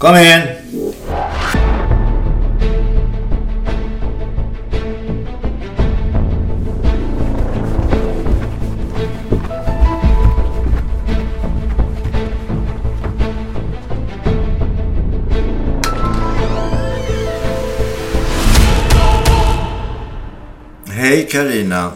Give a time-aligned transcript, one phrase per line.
[0.00, 0.42] Kom in!
[20.88, 21.92] Hej Karina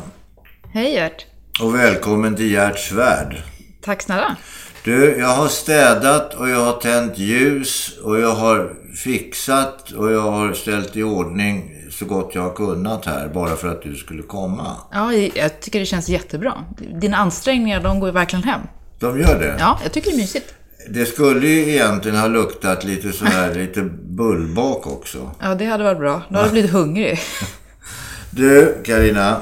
[0.72, 1.26] Hej Gert.
[1.60, 3.42] och välkommen till Gerts värld.
[3.82, 4.36] Tack snälla.
[4.84, 10.20] Du, jag har städat och jag har tänt ljus och jag har fixat och jag
[10.20, 14.22] har ställt i ordning så gott jag har kunnat här bara för att du skulle
[14.22, 14.76] komma.
[14.92, 16.64] Ja, jag tycker det känns jättebra.
[17.00, 18.60] Dina ansträngningar, de går ju verkligen hem.
[18.98, 19.56] De gör det?
[19.58, 20.54] Ja, jag tycker det är mysigt.
[20.90, 25.30] Det skulle ju egentligen ha luktat lite sådär, lite bullbak också.
[25.40, 26.22] Ja, det hade varit bra.
[26.28, 27.18] Då hade jag blivit hungrig.
[28.30, 29.40] Du, Karina.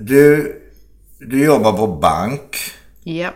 [0.00, 0.54] Du,
[1.18, 2.56] du jobbar på bank,
[3.08, 3.30] Ja.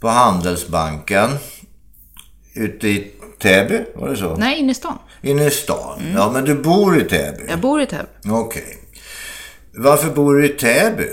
[0.00, 1.30] På Handelsbanken,
[2.54, 4.36] ute i Täby, var det så?
[4.36, 4.98] Nej, inne i stan.
[5.22, 6.02] Inne i stan?
[6.14, 7.42] Ja, men du bor i Täby?
[7.48, 8.08] Jag bor i Täby.
[8.30, 8.78] Okej.
[9.78, 11.08] Varför bor du i Täby?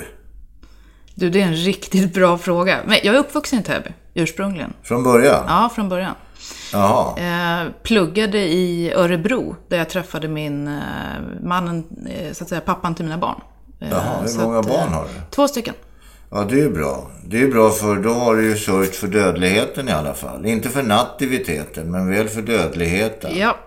[1.16, 2.80] Du, det är en riktigt bra fråga.
[2.86, 4.74] Men jag är uppvuxen i Täby, ursprungligen.
[4.84, 5.46] Från början?
[5.48, 6.16] Ja, från början.
[6.74, 7.20] Jaha.
[7.20, 10.74] Eh, pluggade i Örebro, där jag träffade min eh,
[11.44, 13.42] mannen, eh, så att säga, pappan till mina barn.
[13.80, 15.10] Eh, Jaha, hur många att, eh, barn har du?
[15.30, 15.74] Två stycken.
[16.36, 17.12] Ja, det är ju bra.
[17.26, 20.46] Det är ju bra för då har du ju sörjt för dödligheten i alla fall.
[20.46, 23.38] Inte för nativiteten, men väl för dödligheten.
[23.38, 23.58] Ja.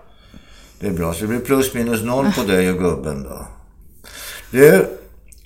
[0.79, 1.13] Det är bra.
[1.13, 3.47] Så det blir plus minus noll på dig och gubben då.
[4.51, 4.85] Du,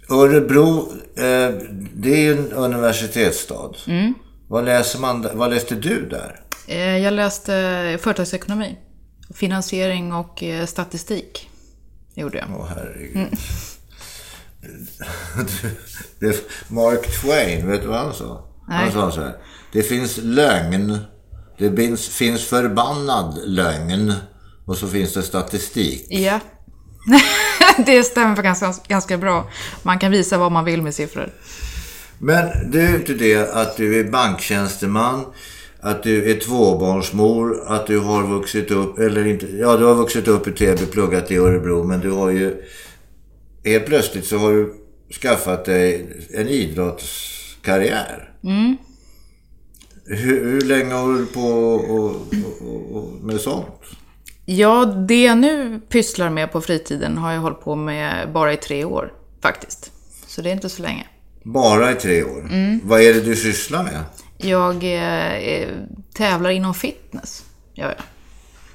[0.10, 1.56] Örebro, eh,
[1.94, 3.72] det är ju en universitetsstad.
[3.88, 4.14] Mm.
[4.48, 6.40] Vad, läser man, vad läste du där?
[6.68, 8.78] Eh, Jag läste företagsekonomi,
[9.34, 11.50] finansiering och eh, statistik.
[12.16, 12.48] Det gjorde jag.
[12.60, 13.18] Åh herregud.
[13.32, 13.38] det,
[16.68, 18.48] Mark Twain, vet du vad han sa?
[18.68, 18.92] Han Nej.
[18.92, 19.36] sa så här.
[19.74, 20.98] Det finns lögn.
[21.58, 24.14] Det finns, finns förbannad lögn.
[24.66, 26.06] Och så finns det statistik.
[26.10, 26.40] Ja.
[27.86, 29.50] det stämmer för ganska, ganska bra.
[29.84, 31.30] Man kan visa vad man vill med siffror.
[32.20, 35.26] Men det är inte det att du är banktjänsteman,
[35.80, 40.28] att du är tvåbarnsmor, att du har vuxit upp, eller inte, ja du har vuxit
[40.28, 42.64] upp i Täby, pluggat i Örebro, men du har ju,
[43.64, 44.74] helt plötsligt så har du
[45.22, 48.34] skaffat dig en idrottskarriär.
[50.06, 52.16] Hur, hur länge har du på och,
[52.62, 53.68] och, och, med sånt?
[54.46, 58.58] Ja, det jag nu pysslar med på fritiden har jag hållit på med bara i
[58.58, 59.92] tre år, faktiskt.
[60.28, 61.08] Så det är inte så länge.
[61.44, 62.50] Bara i tre år.
[62.84, 64.04] Vad är det du sysslar med?
[64.38, 65.70] Jag eh, eh,
[66.14, 67.44] tävlar inom fitness.
[67.74, 68.04] Gör jag.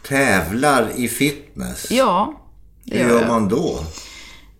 [0.08, 1.90] Tävlar i fitness.
[1.90, 2.40] Ja,
[2.84, 3.28] det Hur gör gör jag.
[3.28, 3.80] man då?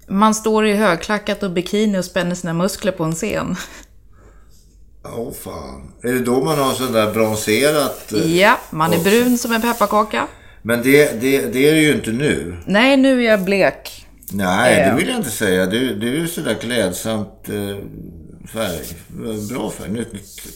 [0.09, 3.56] Man står i högklackat och bikini och spänner sina muskler på en scen.
[5.17, 5.93] Åh fan.
[6.03, 8.12] Är det då man har sån där bronserat?
[8.12, 10.27] eh, Ja, man är brun som en pepparkaka.
[10.62, 12.56] Men det, det, det är det ju inte nu.
[12.66, 14.06] Nej, nu är jag blek.
[14.33, 15.66] Nej, det vill jag inte säga.
[15.66, 17.77] Du, du är ju sådär klädsamt eh,
[18.47, 18.84] färg.
[19.51, 19.91] Bra färg.
[19.91, 20.05] Nu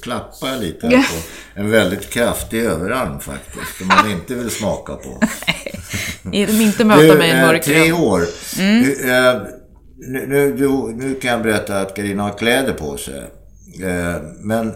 [0.03, 1.15] klappar jag lite här på
[1.61, 3.78] en väldigt kraftig överarm faktiskt.
[3.78, 5.21] Som man inte vill smaka på.
[6.33, 7.65] Inte möta Du, mig i eh, mörkret.
[7.65, 8.23] tre år.
[8.56, 9.43] Du, eh,
[9.99, 13.19] nu, nu, du, nu kan jag berätta att Carina har kläder på sig.
[13.83, 14.72] Eh, men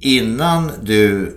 [0.00, 1.32] innan du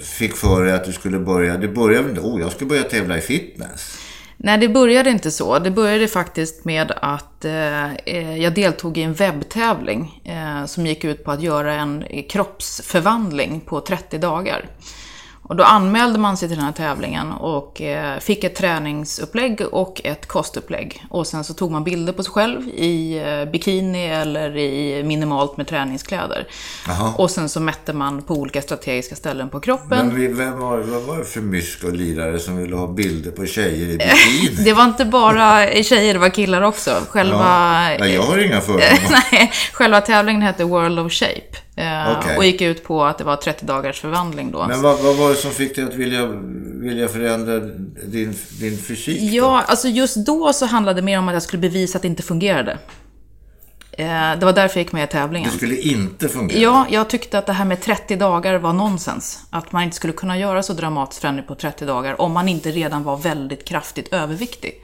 [0.00, 3.18] fick för dig att du skulle börja, det började inte, oh jag ska börja tävla
[3.18, 3.98] i fitness.
[4.44, 5.58] Nej, det började inte så.
[5.58, 11.04] Det började faktiskt med att eh, eh, jag deltog i en webbtävling eh, som gick
[11.04, 14.68] ut på att göra en eh, kroppsförvandling på 30 dagar.
[15.52, 20.00] Och då anmälde man sig till den här tävlingen och eh, fick ett träningsupplägg och
[20.04, 21.04] ett kostupplägg.
[21.10, 25.56] Och sen så tog man bilder på sig själv i eh, bikini eller i minimalt
[25.56, 26.48] med träningskläder.
[26.86, 27.12] Jaha.
[27.16, 30.08] Och sen så mätte man på olika strategiska ställen på kroppen.
[30.08, 33.46] Men vem var, vad var det för mysk och lirare som ville ha bilder på
[33.46, 34.64] tjejer i bikini?
[34.64, 36.90] Det var inte bara tjejer, det var killar också.
[37.08, 39.22] Själva, Ja, jag har inga fördomar.
[39.32, 41.62] Nej, själva tävlingen hette World of Shape.
[41.76, 42.36] Eh, Okej.
[42.36, 44.66] Och gick ut på att det var 30 dagars förvandling då.
[44.68, 46.26] Men vad, vad var det som fick dig att vilja,
[46.82, 47.58] vilja förändra
[48.04, 49.20] din, din fysik?
[49.20, 49.36] då?
[49.36, 52.08] Ja, alltså just då så handlade det mer om att jag skulle bevisa att det
[52.08, 52.78] inte fungerade.
[53.92, 55.50] Eh, Det var därför jag gick med i tävlingen.
[55.50, 56.60] Det skulle inte fungera?
[56.60, 59.40] Ja, jag tyckte att det här med 30 dagar var nonsens.
[59.50, 62.70] Att man inte skulle kunna göra så dramatisk förändring på 30 dagar om man inte
[62.70, 64.74] redan var väldigt kraftigt överviktig.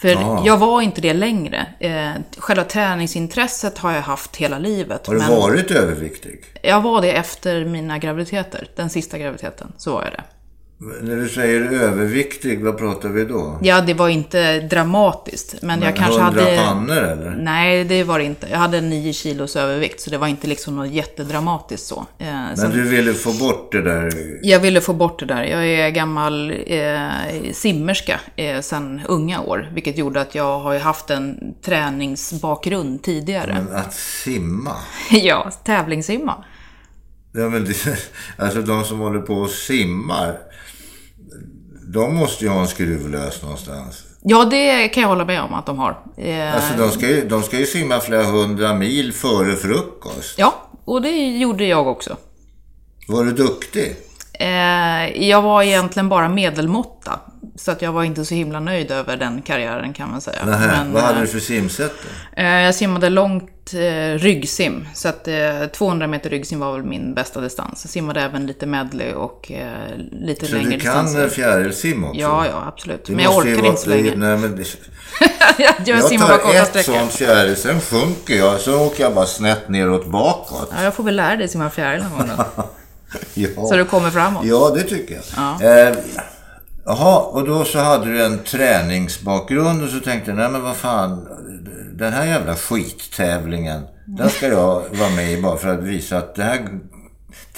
[0.00, 0.42] För Ah.
[0.46, 1.66] jag var inte det längre.
[1.80, 5.06] Eh, själva träningsintresset har jag haft hela livet.
[5.06, 6.44] Har du varit överviktig?
[6.62, 8.68] Jag var det efter mina graviditeter.
[8.76, 10.22] Den sista graviditeten, så var jag det.
[10.82, 13.58] När du säger överviktig, vad pratar vi då?
[13.62, 15.54] Ja, det var inte dramatiskt.
[15.62, 16.56] Men, Men jag kanske 100 hade...
[16.56, 17.30] pannor eller?
[17.30, 18.48] Nej, det var det inte.
[18.50, 22.06] Jag hade 9 kilos övervikt, så det var inte liksom något jättedramatiskt så.
[22.18, 24.12] Eh, Men sen- du ville få bort det där.
[24.42, 25.42] Jag ville få bort det där.
[25.44, 27.08] Jag är gammal eh,
[27.52, 33.52] simmerska eh, sedan unga år, vilket gjorde att jag har haft en träningsbakgrund tidigare.
[33.66, 34.76] Men att simma.
[35.10, 36.44] ja, tävlingssimma.
[37.32, 37.74] Ja, men det,
[38.36, 40.38] alltså de som håller på och simmar.
[41.92, 44.04] De måste ju ha en skruvlös någonstans.
[44.22, 45.98] Ja, det kan jag hålla med om att de har.
[46.16, 50.34] Eh, Alltså de ska, ju, de ska ju simma flera hundra mil före frukost.
[50.38, 50.54] Ja,
[50.84, 52.16] och det gjorde jag också.
[53.08, 53.96] Var du duktig?
[54.32, 57.20] Eh, jag var egentligen bara medelmåtta.
[57.64, 60.44] Så att jag var inte så himla nöjd över den karriären kan man säga.
[60.46, 62.42] Nähä, Men, vad hade eh, du för simsätt då?
[62.42, 67.14] Eh, Jag simmade långt eh, ryggsim, så att eh, 200 meter ryggsim var väl min
[67.14, 67.80] bästa distans.
[67.84, 69.68] Jag simmade även lite medley och eh,
[70.12, 71.28] lite Så längre du kan distanser.
[71.28, 72.20] fjärilsim också?
[72.20, 73.08] Ja, ja, absolut.
[73.08, 74.12] Men jag orkar inte så länge.
[74.16, 74.64] Nej, men det,
[75.58, 76.92] jag jag simmar bara tar korta ett sträckor.
[76.92, 78.60] sånt fjäril, sen sjunker jag.
[78.60, 80.68] Så åker jag bara snett neråt bakåt.
[80.76, 82.62] Ja, jag får väl lära dig simma fjäril någon gång då.
[83.34, 83.48] Ja.
[83.68, 84.44] Så du kommer framåt.
[84.46, 85.24] Ja, det tycker jag.
[85.36, 85.66] Ja.
[85.88, 85.96] Eh,
[86.84, 90.76] Jaha, och då så hade du en träningsbakgrund och så tänkte du, nej men vad
[90.76, 91.28] fan,
[91.92, 96.34] den här jävla skittävlingen, den ska jag vara med i bara för att visa att
[96.34, 96.68] det här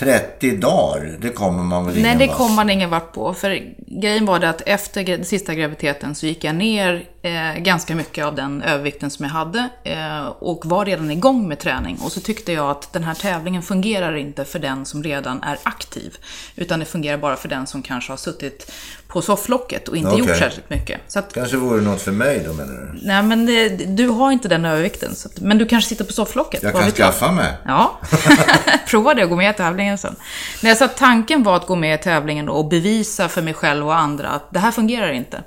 [0.02, 2.37] 30 dagar, det kommer man väl Nej, ingen det vart.
[2.37, 3.34] kom man ingen vart på.
[3.34, 3.62] För
[4.00, 8.34] grejen var det att efter sista graviditeten så gick jag ner eh, ganska mycket av
[8.34, 9.69] den övervikten som jag hade.
[9.84, 11.99] Eh, och var redan igång med träning.
[12.04, 15.58] Och så tyckte jag att den här tävlingen fungerar inte för den som redan är
[15.62, 16.16] aktiv.
[16.56, 18.72] Utan det fungerar bara för den som kanske har suttit
[19.08, 20.19] på sofflocket och inte Okej.
[20.19, 21.00] gjort särskilt mycket.
[21.08, 23.06] Så att, Kanske vore det något för mig då menar du?
[23.06, 25.12] nej, men det, du har inte den övervikten.
[25.25, 26.62] Att, men du kanske sitter på sofflocket.
[26.62, 27.52] Jag kan skaffa mig.
[27.66, 28.00] Ja,
[28.87, 30.16] prova det och gå med i tävlingen sen.
[30.62, 33.86] Nej, så att tanken var att gå med i tävlingen och bevisa för mig själv
[33.86, 35.42] och andra att det här fungerar inte.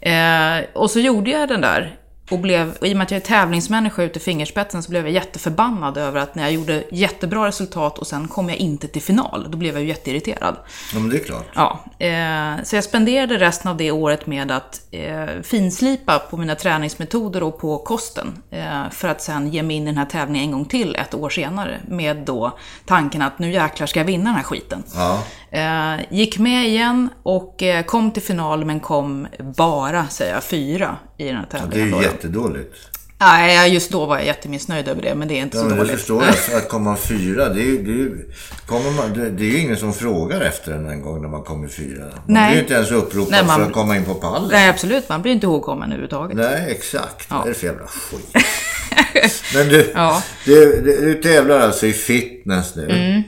[0.00, 1.96] Eh, och så gjorde jag den där.
[2.30, 5.04] Och blev, och i och med att jag är tävlingsmänniska ut i fingerspetsen så blev
[5.04, 9.02] jag jätteförbannad över att när jag gjorde jättebra resultat och sen kom jag inte till
[9.02, 9.46] final.
[9.50, 10.56] Då blev jag ju jätteirriterad.
[10.92, 11.46] Ja, men det är klart.
[11.54, 16.54] Ja, eh, så jag spenderade resten av det året med att eh, finslipa på mina
[16.54, 18.42] träningsmetoder och på kosten.
[18.50, 21.14] Eh, för att sen ge mig in i den här tävlingen en gång till ett
[21.14, 21.80] år senare.
[21.88, 24.82] Med då tanken att nu jäklar ska jag vinna den här skiten.
[24.94, 25.22] Ja.
[25.54, 30.96] Eh, gick med igen och eh, kom till final men kom bara, säger jag, fyra
[31.18, 31.86] i den här Det är tävlingen.
[31.86, 32.02] ju då, då.
[32.02, 32.74] jättedåligt.
[33.20, 35.76] Nej, just då var jag jättemissnöjd över det, men det är inte Ja, så det
[35.76, 35.92] dåligt.
[35.92, 36.56] förstår jag.
[36.58, 37.82] Att komma fyra, det är ju...
[37.82, 41.28] Det är ju, man, det, är ju ingen som frågar efter en en gång när
[41.28, 42.04] man kommer fyra.
[42.04, 42.46] Man Nej.
[42.46, 44.48] blir ju inte ens uppropad Nej, man- för att komma in på pallen.
[44.52, 45.08] Nej, absolut.
[45.08, 46.36] Man blir inte ihågkommen överhuvudtaget.
[46.36, 47.30] Nej, exakt.
[47.30, 48.34] Vad är det för jävla skit?
[48.34, 49.30] Mm.
[49.54, 50.22] Men du, Ja.
[50.44, 53.22] du, du, du tävlar alltså i fitness nu.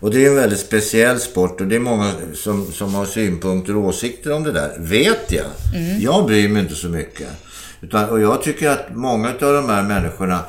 [0.00, 3.76] Och det är en väldigt speciell sport och det är många som, som har synpunkter
[3.76, 4.76] och åsikter om det där.
[4.78, 5.46] Vet jag.
[6.00, 7.28] Jag bryr mig inte så mycket.
[7.80, 10.40] Utan, och jag tycker att många av de här människorna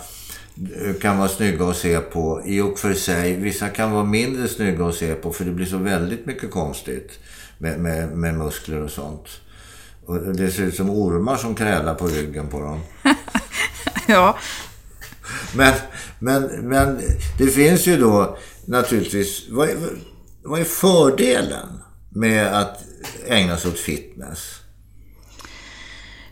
[0.86, 3.36] eh, kan vara snygga att se på i och för sig.
[3.36, 7.20] Vissa kan vara mindre snygga att se på för det blir så väldigt mycket konstigt
[7.58, 9.28] med, med, med muskler och sånt.
[10.06, 12.82] Och det ser ut som ormar som krälar på ryggen på dem.
[14.08, 14.38] Ja.
[15.56, 15.74] Men,
[16.20, 17.02] men, men
[17.38, 19.50] det finns ju då naturligtvis...
[19.50, 19.78] Vad är,
[20.44, 22.84] vad är fördelen med att
[23.28, 24.56] ägna sig åt fitness?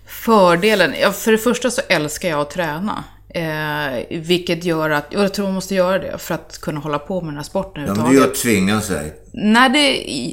[0.05, 0.95] Fördelen?
[1.01, 3.03] Ja, för det första så älskar jag att träna.
[3.33, 6.99] Eh, vilket gör att, och jag tror man måste göra det för att kunna hålla
[6.99, 8.37] på med den här sporten Ja, men det är överhuvudtaget.
[8.37, 9.13] att tvinga sig.
[9.31, 9.69] Nej,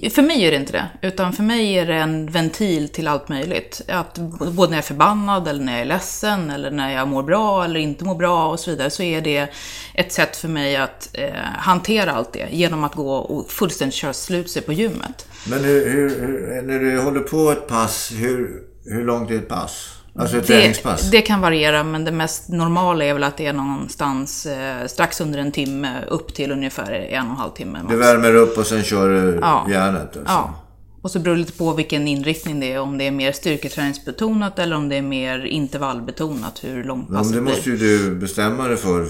[0.02, 1.08] det, för mig är det inte det.
[1.08, 3.80] Utan för mig är det en ventil till allt möjligt.
[3.88, 4.18] Att
[4.52, 7.64] både när jag är förbannad, eller när jag är ledsen, eller när jag mår bra
[7.64, 9.48] eller inte mår bra och så vidare, så är det
[9.94, 14.12] ett sätt för mig att eh, hantera allt det genom att gå och fullständigt köra
[14.12, 15.26] slut sig på gymmet.
[15.46, 19.48] Men hur, hur, hur, när du håller på ett pass, hur, hur långt är ett
[19.48, 19.95] pass?
[20.18, 21.02] Alltså ett träningspass?
[21.02, 24.86] Det, det kan variera, men det mest normala är väl att det är någonstans eh,
[24.86, 27.78] strax under en timme upp till ungefär en och en halv timme.
[27.82, 27.90] max.
[27.90, 29.66] Du värmer upp och sen kör du Ja.
[29.70, 30.02] järnet?
[30.02, 30.22] Alltså.
[30.26, 30.54] Ja.
[31.02, 32.80] Och så beror det lite på vilken inriktning det är.
[32.80, 36.64] Om det är mer styrketräningsbetonat eller om det är mer intervallbetonat.
[36.64, 37.52] Hur långt passet men det blir.
[37.54, 39.06] måste ju du bestämma dig för.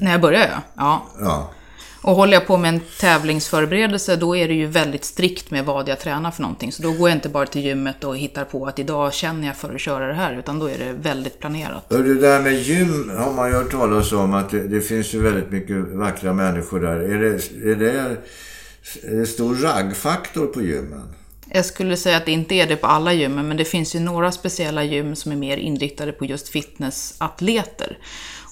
[0.00, 0.62] När jag börjar ja.
[0.76, 1.02] ja.
[1.20, 1.50] Ja.
[2.02, 5.88] Och håller jag på med en tävlingsförberedelse då är det ju väldigt strikt med vad
[5.88, 6.72] jag tränar för någonting.
[6.72, 9.56] Så då går jag inte bara till gymmet och hittar på att idag känner jag
[9.56, 10.38] för att köra det här.
[10.38, 11.92] Utan då är det väldigt planerat.
[11.92, 15.14] Och det där med gym har man ju hört talas om att det, det finns
[15.14, 16.96] ju väldigt mycket vackra människor där.
[16.96, 18.16] Är det, är det,
[19.02, 21.14] är det stor raggfaktor på gymmen?
[21.54, 24.00] Jag skulle säga att det inte är det på alla gym, men det finns ju
[24.00, 27.98] några speciella gym som är mer inriktade på just fitnessatleter.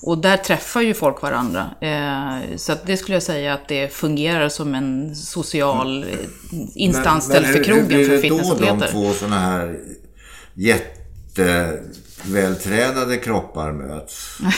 [0.02, 1.70] Och där träffar ju folk varandra.
[1.80, 6.08] Eh, så det skulle jag säga att det fungerar som en social eh,
[6.74, 8.88] instans Men- men för hur- krogen hur blir för det då de fitnessatleter.
[8.92, 9.78] två sådana här
[10.54, 14.38] jättevältränade kroppar möts?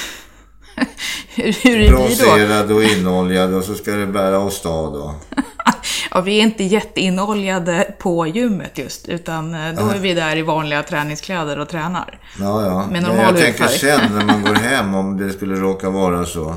[1.35, 1.97] Hur, hur är vi då?
[1.97, 5.15] Bronserade och inoljade och så ska det bära åstad då.
[6.15, 10.43] Ja, vi är inte jätteinoljade på gymmet just, utan eh, då är vi där i
[10.43, 12.19] vanliga träningskläder och tränar.
[12.41, 12.87] Ja, ja.
[12.91, 16.55] Med normal jag tänker sen när man går hem om det skulle råka vara så.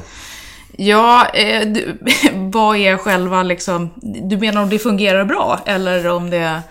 [0.77, 1.97] Ja, eh, du,
[2.33, 3.89] vad är själva liksom...
[4.29, 6.61] Du menar om det fungerar bra, eller om det...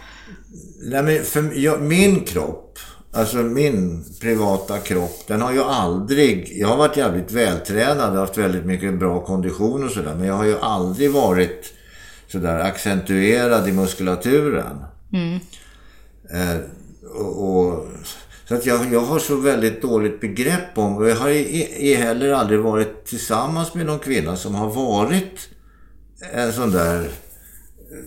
[0.82, 2.78] Nej, men för jag, min kropp,
[3.12, 6.52] alltså min privata kropp, den har ju aldrig...
[6.60, 10.14] Jag har varit jävligt vältränad och haft väldigt mycket bra kondition och sådär.
[10.14, 11.74] Men jag har ju aldrig varit
[12.26, 14.84] sådär accentuerad i muskulaturen.
[16.30, 16.58] Eh,
[17.14, 17.86] och, och,
[18.48, 21.08] så att jag, jag har så väldigt dåligt begrepp om...
[21.08, 25.48] Jag har i, i heller aldrig varit tillsammans med någon kvinna som har varit
[26.32, 27.08] en sån där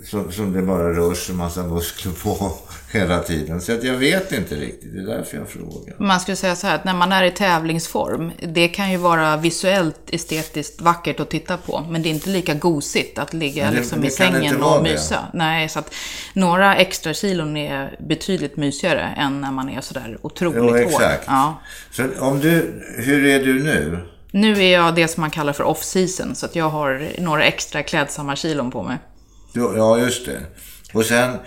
[0.05, 2.51] som, som det bara rör sig en massa muskler på
[2.91, 3.61] hela tiden.
[3.61, 4.93] Så att jag vet inte riktigt.
[4.93, 5.95] Det är därför jag frågar.
[5.99, 9.37] Man skulle säga så här att när man är i tävlingsform, det kan ju vara
[9.37, 13.77] visuellt estetiskt vackert att titta på, men det är inte lika gosigt att ligga det-
[13.77, 14.91] liksom det i sängen och det.
[14.91, 15.19] mysa.
[15.33, 15.93] Nej, så att
[16.33, 20.79] några extra kilon är betydligt mysigare än när man är sådär otroligt Jo, hård.
[20.79, 21.23] exakt.
[21.27, 21.61] Ja.
[21.91, 23.99] Så om du, hur är du nu?
[24.31, 27.83] Nu är jag det som man kallar för off-season, så att jag har några extra
[27.83, 28.97] klädsamma kilon på mig.
[29.57, 30.39] Du, ja, just det.
[30.93, 31.37] Och sen,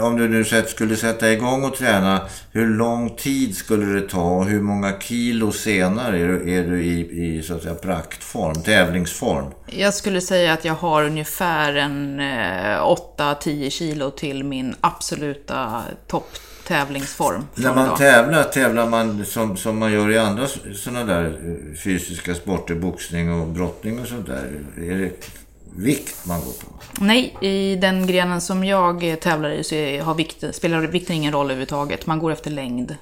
[0.00, 4.44] om du nu skulle sätta igång och träna, hur lång tid skulle det ta och
[4.44, 9.44] hur många kilo senare är du, är du i, i så att säga praktform, tävlingsform?
[9.66, 17.46] Jag skulle säga att jag har ungefär en eh, 8-10 kilo till min absoluta topptävlingsform.
[17.54, 17.98] När man idag.
[17.98, 23.32] tävlar, tävlar man som, som man gör i andra sådana där eh, fysiska sporter, boxning
[23.32, 24.50] och brottning och sånt där.
[24.76, 25.41] Är det
[25.76, 26.72] vikt man går på?
[27.00, 31.46] Nej, i den grenen som jag tävlar i så har vikt, spelar vikten ingen roll
[31.46, 32.06] överhuvudtaget.
[32.06, 32.96] Man går efter längd,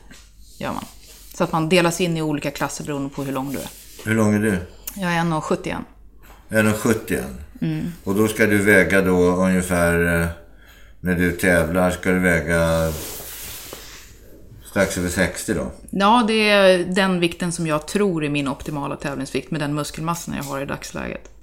[0.59, 0.85] gör man.
[1.35, 3.69] Så att man delas in i olika klasser beroende på hur lång du är.
[4.05, 4.59] Hur lång är du?
[4.95, 5.77] Jag är 1,71.
[6.49, 7.25] 1,70
[7.61, 7.93] mm.
[8.05, 10.29] Och då ska du väga då ungefär, eh,
[11.01, 12.93] när du tävlar, ska du väga
[14.71, 15.73] strax över 60 då?
[15.91, 20.35] Ja, det är den vikten som jag tror är min optimala tävlingsvikt med den muskelmassan
[20.37, 21.40] jag har i dagsläget.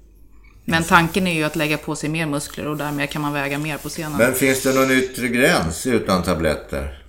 [0.70, 3.58] Men tanken är ju att lägga på sig mer muskler och därmed kan man väga
[3.58, 4.18] mer på scenen.
[4.18, 7.02] Men finns det någon yttre gräns utan tabletter?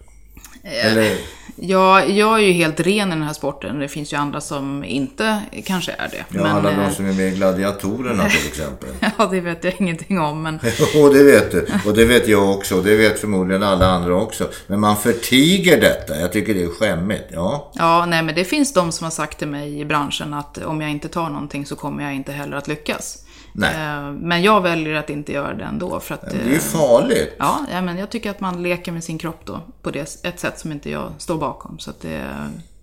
[0.63, 1.17] Eller,
[1.61, 3.79] Ja, jag är ju helt ren i den här sporten.
[3.79, 6.37] Det finns ju andra som inte kanske är det.
[6.37, 8.89] ja, alla eh, de som är med i Gladiatorerna till exempel.
[9.17, 10.43] ja, det vet jag ingenting om.
[10.43, 10.55] Men
[11.03, 11.67] Och det vet du.
[11.85, 12.77] Och det vet jag också.
[12.77, 14.49] Och det vet förmodligen alla andra också.
[14.67, 16.19] Men man förtiger detta.
[16.19, 17.25] Jag tycker det är skämmigt.
[17.31, 17.71] Ja.
[17.75, 20.81] Ja, nej, men det finns de som har sagt till mig i branschen att om
[20.81, 23.17] jag inte tar någonting så kommer jag inte heller att lyckas.
[23.59, 23.75] Nej.
[23.75, 26.21] Eh, Men jag väljer att inte göra det ändå för att...
[26.21, 27.35] Det är ju eh, farligt.
[27.39, 30.59] Ja, men jag tycker att man leker med sin kropp då på det, ett sätt
[30.59, 31.79] som inte jag står bakom.
[31.79, 32.25] Så att det,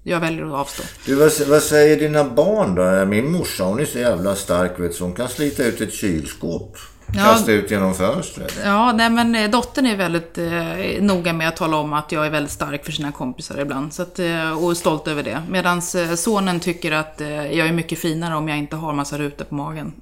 [0.03, 0.83] jag väljer att avstå.
[1.07, 3.07] Du, vad, vad säger dina barn då?
[3.07, 6.77] Min morsa hon är så jävla stark vet så hon kan slita ut ett kylskåp.
[7.15, 7.23] Ja.
[7.25, 8.59] Kasta ut genom fönstret.
[8.65, 12.27] Ja, nej men eh, dottern är väldigt eh, noga med att tala om att jag
[12.27, 13.93] är väldigt stark för sina kompisar ibland.
[13.93, 15.43] Så att, eh, och är stolt över det.
[15.49, 19.19] Medan eh, sonen tycker att eh, jag är mycket finare om jag inte har massa
[19.19, 19.93] rutor på magen.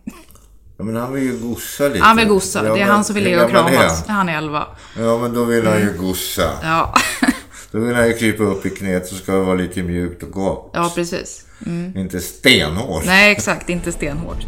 [0.76, 2.04] Ja, men han vill ju gossa lite.
[2.04, 2.66] Han vill gossa.
[2.66, 4.04] Ja, det är han som vill ligga och kramas.
[4.08, 4.28] han?
[4.28, 4.66] Är 11.
[4.98, 6.50] Ja, men då vill han ju gossa.
[6.62, 6.94] Ja,
[7.70, 10.30] Då vill han ju krypa upp i knät så ska det vara lite mjukt och
[10.30, 10.70] gott.
[10.72, 11.44] ja precis.
[11.96, 13.04] Inte stenhårt.
[13.06, 13.68] Nej, exakt.
[13.68, 14.46] Inte stenhårt.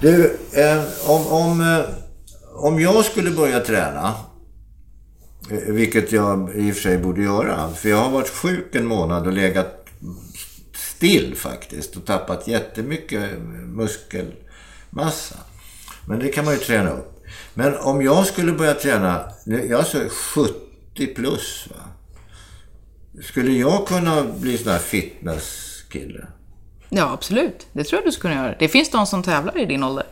[0.00, 1.84] Du, eh, om, om, eh,
[2.54, 4.14] om jag skulle börja träna,
[5.50, 8.86] Eh, vilket jag i och för sig borde göra, för jag har varit sjuk en
[8.86, 9.88] månad och legat
[10.74, 13.30] still faktiskt och tappat jättemycket
[13.66, 15.36] muskelmassa.
[16.08, 17.24] Men det kan man ju träna upp.
[17.54, 21.76] Men om jag skulle börja träna, jag är alltså 70 plus va.
[23.22, 26.26] Skulle jag kunna bli sån här fitnesskille?
[26.88, 27.66] Ja, absolut.
[27.72, 28.56] Det tror jag du skulle kunna göra.
[28.58, 30.06] Det finns de som tävlar i din ålder.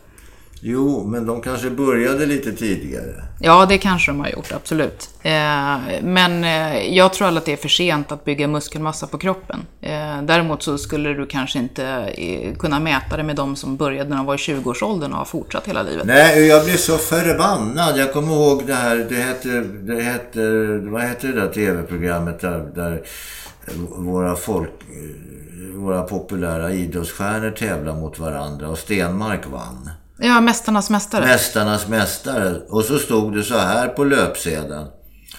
[0.62, 3.24] Jo, men de kanske började lite tidigare.
[3.40, 5.10] Ja, det kanske de har gjort, absolut.
[5.22, 9.66] Eh, men eh, jag tror att det är för sent att bygga muskelmassa på kroppen.
[9.80, 12.12] Eh, däremot så skulle du kanske inte
[12.58, 15.66] kunna mäta det med de som började när de var i 20-årsåldern och har fortsatt
[15.66, 16.06] hela livet.
[16.06, 17.98] Nej, jag blev så förbannad.
[17.98, 20.40] Jag kommer ihåg det här, det hette, det hette,
[20.90, 23.02] vad hette det där tv-programmet där, där
[23.96, 24.70] våra folk,
[25.74, 29.90] våra populära idrottsstjärnor tävlar mot varandra och Stenmark vann.
[30.22, 31.26] Ja, Mästarnas Mästare.
[31.26, 32.60] Mästarnas mästare.
[32.68, 34.86] Och så stod det så här på löpsedeln.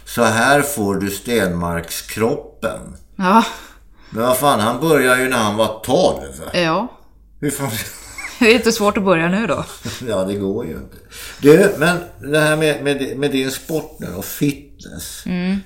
[0.06, 2.96] Så här får du Stenmarkskroppen.
[3.16, 3.44] Ja,
[4.10, 6.18] Men vad fan, han började ju när han var 12.
[6.54, 6.88] ja.
[7.40, 7.70] Hur fan...
[8.40, 9.66] Det är inte svårt att börja nu då.
[10.08, 10.98] Ja, det går ju inte.
[11.42, 11.98] Du, men
[12.32, 15.24] det här med, med, med din sport nu och fitness.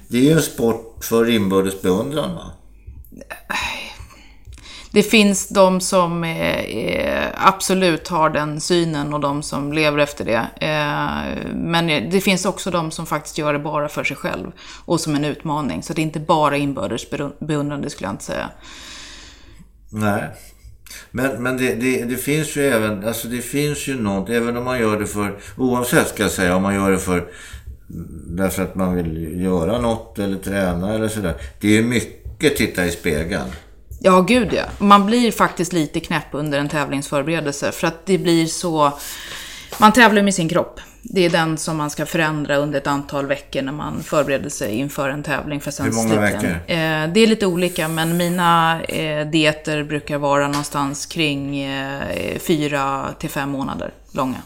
[0.08, 2.52] Det är ju en sport för inbördes beundran va?
[4.96, 10.26] Det finns de som eh, eh, absolut har den synen och de som lever efter
[10.26, 10.48] det.
[10.68, 14.52] Eh, men eh, det finns också de som faktiskt gör det bara för sig själv
[14.86, 15.84] och som en utmaning.
[15.84, 18.50] Så det är inte bara inbördes beundrande beundran, det skulle jag inte säga.
[19.90, 20.24] Nej.
[21.12, 24.64] Men, men det, det, det finns ju även, alltså det finns ju något, även om
[24.64, 27.28] man gör det för, oavsett ska jag säga, om man gör det för,
[28.28, 31.34] därför att man vill göra något eller träna eller sådär.
[31.60, 33.50] Det är ju mycket titta i spegeln.
[34.06, 34.64] Ja, gud ja.
[34.78, 38.92] Man blir faktiskt lite knäpp under en tävlingsförberedelse för att det blir så...
[39.78, 40.80] Man tävlar med sin kropp.
[41.02, 44.76] Det är den som man ska förändra under ett antal veckor när man förbereder sig
[44.76, 45.62] inför en tävling.
[45.62, 46.50] För sen Hur många slutligen- veckor?
[46.68, 53.06] Eh, det är lite olika, men mina eh, dieter brukar vara någonstans kring eh, fyra
[53.20, 54.42] till fem månader långa.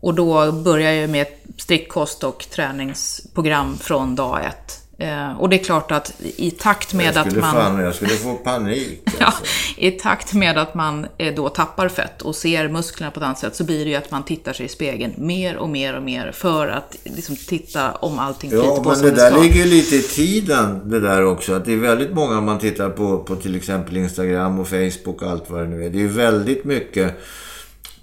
[0.00, 4.79] Och då börjar jag med ett strikt kost och träningsprogram från dag ett.
[5.00, 7.54] Eh, och det är klart att i takt med att man...
[7.54, 9.02] fan, jag skulle få panik.
[9.18, 9.44] Ja, Alltså.
[9.76, 13.38] I takt med att man eh, då tappar fett och ser musklerna på ett annat
[13.38, 16.02] sätt så blir det ju att man tittar sig i spegeln mer och mer och
[16.02, 19.42] mer för att liksom titta om allting flyter Ja, på men som det det där
[19.42, 21.54] ligger ju lite i tiden det där också.
[21.54, 25.22] Att det är väldigt många om man tittar på, på till exempel Instagram och Facebook
[25.22, 25.90] och allt vad det nu är.
[25.90, 27.20] Det är ju väldigt mycket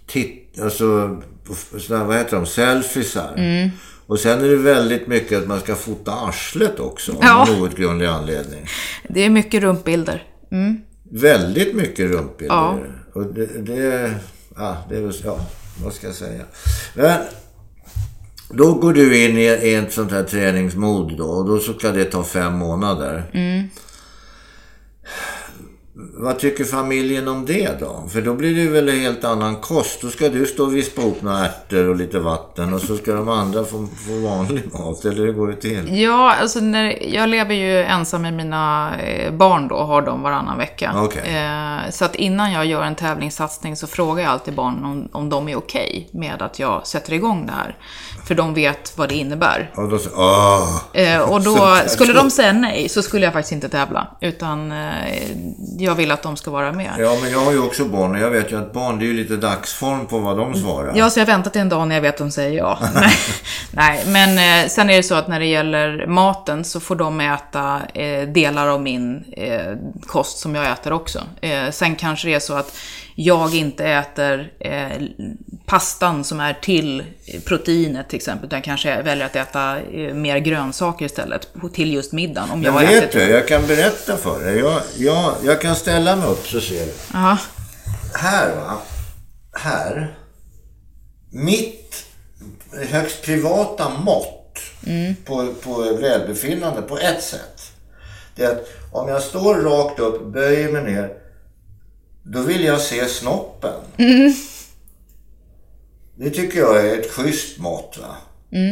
[0.08, 1.18] titt, alltså,
[1.80, 3.34] sådana, vad heter de, selfiesar.
[3.38, 3.70] Mm.
[4.08, 7.12] Och sen är det väldigt mycket att man ska fota arslet också.
[7.12, 7.46] Av Ja.
[7.50, 8.66] någon outgrundlig anledning.
[9.10, 10.24] Det är mycket rumpbilder.
[10.52, 10.82] Mm.
[11.12, 12.56] Väldigt mycket rumpbilder.
[12.56, 12.80] Ja.
[13.14, 14.14] Och det, det,
[14.56, 15.40] ja, det är ja,
[15.84, 16.44] vad ska jag säga.
[16.96, 17.20] Men
[18.50, 21.92] då går du in i, i ett sånt här träningsmod då och då så ska
[21.92, 23.24] det ta fem månader.
[26.20, 28.04] Vad tycker familjen om det då?
[28.10, 30.02] För då blir det väl en helt annan kost.
[30.02, 33.14] Då ska du stå och vispa ihop några ärtor och lite vatten och så ska
[33.14, 35.06] de andra få, få vanlig mat.
[35.06, 36.02] Eller hur går det till?
[36.02, 40.58] Ja, alltså när, jag lever ju ensam med mina eh, barn då, har dem varannan
[40.58, 40.94] vecka.
[40.96, 41.36] Okej.
[41.36, 45.30] Eh, så att innan jag gör en tävlingssatsning så frågar jag alltid barnen om, om
[45.30, 47.78] de är okej med att jag sätter igång det här.
[48.28, 49.72] För de vet vad det innebär.
[49.76, 50.80] Och då åh!
[50.94, 54.08] Eh, och då, skulle de säga nej så skulle jag faktiskt inte tävla.
[54.22, 54.88] Utan eh,
[55.78, 56.92] jag vill att de ska vara med.
[57.00, 59.08] Ja, men jag har ju också barn och jag vet ju att barn, det är
[59.08, 60.94] ju lite dagsform på vad de svarar.
[60.96, 62.80] Ja, så jag väntar till en dag när jag vet att de säger ja.
[62.96, 63.12] nej,
[63.72, 67.22] nej, men eh, sen är det så att när det gäller maten så får de
[67.22, 69.74] äta eh, delar av min eh,
[70.08, 71.24] kost som jag äter också.
[71.42, 72.78] Eh, sen kanske det är så att
[73.16, 75.02] jag inte äter eh,
[75.66, 77.04] pastan som är till
[77.46, 82.52] proteinet till exempel, utan kanske väljer att äta eh, mer grönsaker istället till just middagen.
[82.52, 84.58] Om jag Men vet ätit du, jag kan berätta för dig.
[84.58, 86.94] Jag, jag, jag kan ställa mig upp så ser du.
[87.14, 87.38] Ja,
[88.14, 88.78] Här va.
[89.54, 90.16] Här.
[91.32, 92.06] Mitt
[92.90, 94.60] högst privata mått
[95.26, 97.72] på, på välbefinnande på ett sätt.
[98.36, 101.10] Det är att om jag står rakt upp, böjer mig ner.
[102.24, 103.74] Då vill jag se snoppen.
[106.20, 107.98] Det tycker jag är ett schysst mått.
[108.02, 108.16] Va?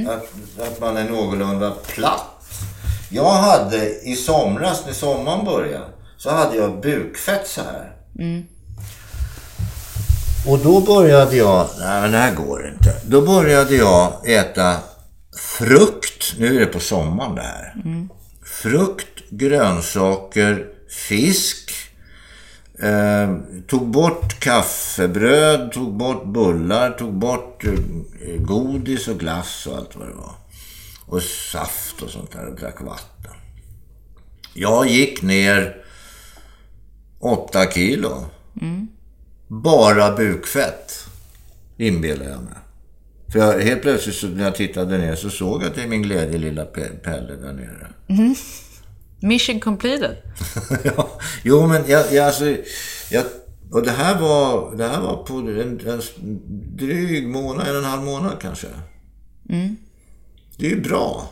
[0.10, 0.30] Att,
[0.68, 2.32] att man är någorlunda platt.
[3.10, 5.86] Jag hade i somras, när sommaren började,
[6.18, 7.92] så hade jag bukfett så här.
[10.48, 12.96] Och då började jag, nej men det här går inte.
[13.06, 14.76] Då började jag äta
[15.58, 17.76] frukt, nu är det på sommaren det här.
[18.46, 20.66] Frukt, grönsaker,
[21.08, 21.72] fisk.
[22.80, 27.74] Eh, tog bort kaffebröd, tog bort bullar, tog bort eh,
[28.40, 30.32] godis och glass och allt vad det var.
[31.06, 33.32] Och saft och sånt där och drack vatten.
[34.54, 35.78] Jag gick ner
[37.20, 38.26] 8 kilo.
[39.48, 41.06] Bara bukfett,
[41.78, 42.54] inbillar jag mig.
[43.32, 46.38] För jag, helt plötsligt så, när jag tittade ner så såg jag till min glädje
[46.38, 47.88] lilla Pe- Pelle där nere.
[49.20, 50.18] Mission completed.
[50.84, 51.10] ja,
[51.44, 52.46] jo, men jag, jag, alltså,
[53.12, 53.24] jag,
[53.72, 56.02] och det här var, det här var på en, en
[56.78, 58.68] dryg månad, en och en halv månad kanske.
[60.58, 61.30] Det är ju bra.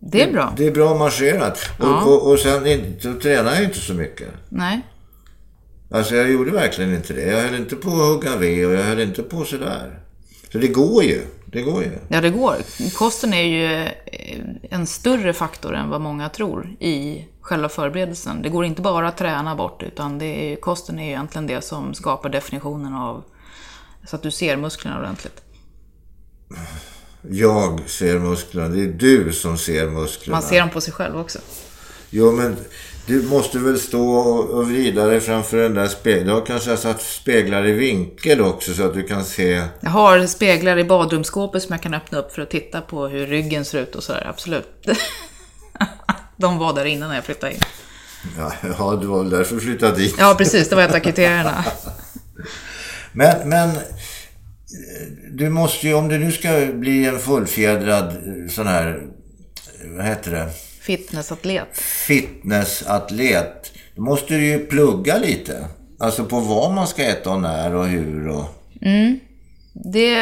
[0.00, 0.54] Det är bra.
[0.56, 1.58] Det är bra marscherat.
[1.78, 2.02] Ja.
[2.04, 4.28] Och, och, och sen inte- så tränar jag inte så mycket.
[4.48, 4.80] Nej.
[5.90, 7.22] Alltså jag gjorde verkligen inte det.
[7.22, 9.98] Jag höll inte på att hugga ved och jag höll inte på sådär.
[10.52, 11.26] Så det går ju.
[11.46, 11.98] Det går ju.
[12.08, 12.56] Ja, det går.
[12.94, 18.42] Kosten är ju eh, en större faktor än vad många tror i själva förberedelsen.
[18.42, 21.60] Det går inte bara att träna bort, utan det är, kosten är ju egentligen det
[21.60, 23.24] som skapar definitionen av
[24.06, 25.42] så att du ser musklerna ordentligt.
[27.30, 28.68] Jag ser musklerna.
[28.68, 30.36] Det är du som ser musklerna.
[30.36, 31.38] Man ser dem på sig själv också.
[32.10, 32.56] Jo, men
[33.08, 36.26] du måste väl stå och vrida dig framför den där spegeln.
[36.26, 39.62] Du har kanske satt speglar i vinkel också så att du kan se.
[39.80, 43.26] Jag har speglar i badrumsskåpet som jag kan öppna upp för att titta på hur
[43.26, 44.26] ryggen ser ut och sådär.
[44.26, 44.86] Absolut.
[46.36, 47.60] De var där innan när jag flyttade in.
[48.38, 50.14] Ja, ja du var väl därför du flyttade dit.
[50.18, 50.68] Ja, precis.
[50.68, 51.64] Det var ett av kriterierna.
[53.12, 53.70] Men, men
[55.30, 58.16] du måste ju, om du nu ska bli en fullfjädrad
[58.50, 59.02] sån här,
[59.84, 60.48] vad heter det?
[60.88, 61.78] Fitnessatlet.
[62.06, 63.72] Fitnessatlet.
[63.96, 65.64] Då måste du ju plugga lite.
[66.00, 68.44] Alltså på vad man ska äta och när och hur och...
[68.82, 69.20] Mm.
[69.72, 70.14] Det...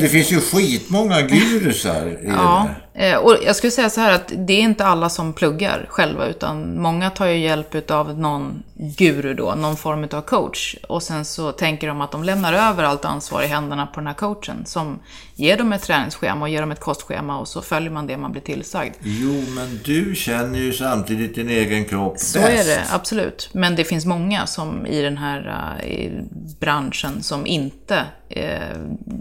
[0.00, 2.87] det finns ju skitmånga gurusar i ja, det där.
[2.98, 6.26] Eh, och jag skulle säga så här att det är inte alla som pluggar själva,
[6.26, 10.76] utan många tar ju hjälp av någon guru då, någon form av coach.
[10.88, 14.06] Och sen så tänker de att de lämnar över allt ansvar i händerna på den
[14.06, 14.98] här coachen som
[15.34, 18.32] ger dem ett träningsschema och ger dem ett kostschema och så följer man det man
[18.32, 18.94] blir tillsagd.
[19.02, 22.68] Jo, men du känner ju samtidigt din egen kropp Så bäst.
[22.68, 23.50] är det, absolut.
[23.52, 26.20] Men det finns många som i den här i
[26.60, 28.58] branschen som inte eh,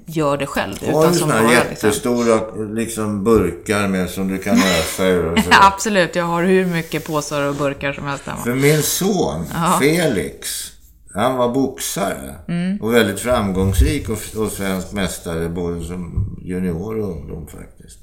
[0.05, 0.75] gör det själv.
[0.81, 2.75] Har utan du sådana här liksom- jättestora liksom...
[2.75, 3.23] liksom,
[3.67, 5.43] burkar med som du kan ösa ur?
[5.51, 8.43] absolut, jag har hur mycket påsar och burkar som helst hemma.
[8.43, 9.79] För min son, Aha.
[9.79, 10.71] Felix,
[11.13, 12.81] han var boxare mm.
[12.81, 17.99] och väldigt framgångsrik och, och svensk mästare både som junior och ungdom faktiskt.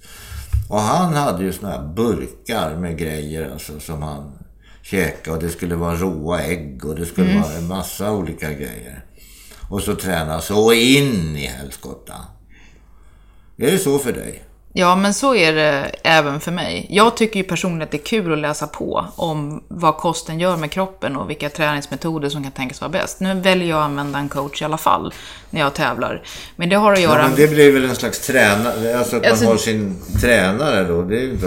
[0.69, 4.33] Och han hade ju såna här burkar med grejer alltså som han
[4.83, 7.43] käkade och det skulle vara råa ägg och det skulle mm.
[7.43, 9.05] vara en massa olika grejer.
[9.71, 12.15] Och så träna så in i helskotta.
[13.57, 14.43] Är det så för dig?
[14.77, 16.87] Ja, men så är det även för mig.
[16.91, 20.57] Jag tycker ju personligen att det är kul att läsa på om vad kosten gör
[20.57, 23.21] med kroppen och vilka träningsmetoder som kan tänkas vara bäst.
[23.21, 25.15] Nu väljer jag att använda en coach i alla fall
[25.51, 26.23] när jag tävlar.
[26.57, 27.23] Men det har att göra...
[27.23, 29.45] Ja, men det blir väl en slags tränare, alltså att alltså...
[29.45, 31.03] man har sin tränare då.
[31.03, 31.47] Det är ju inte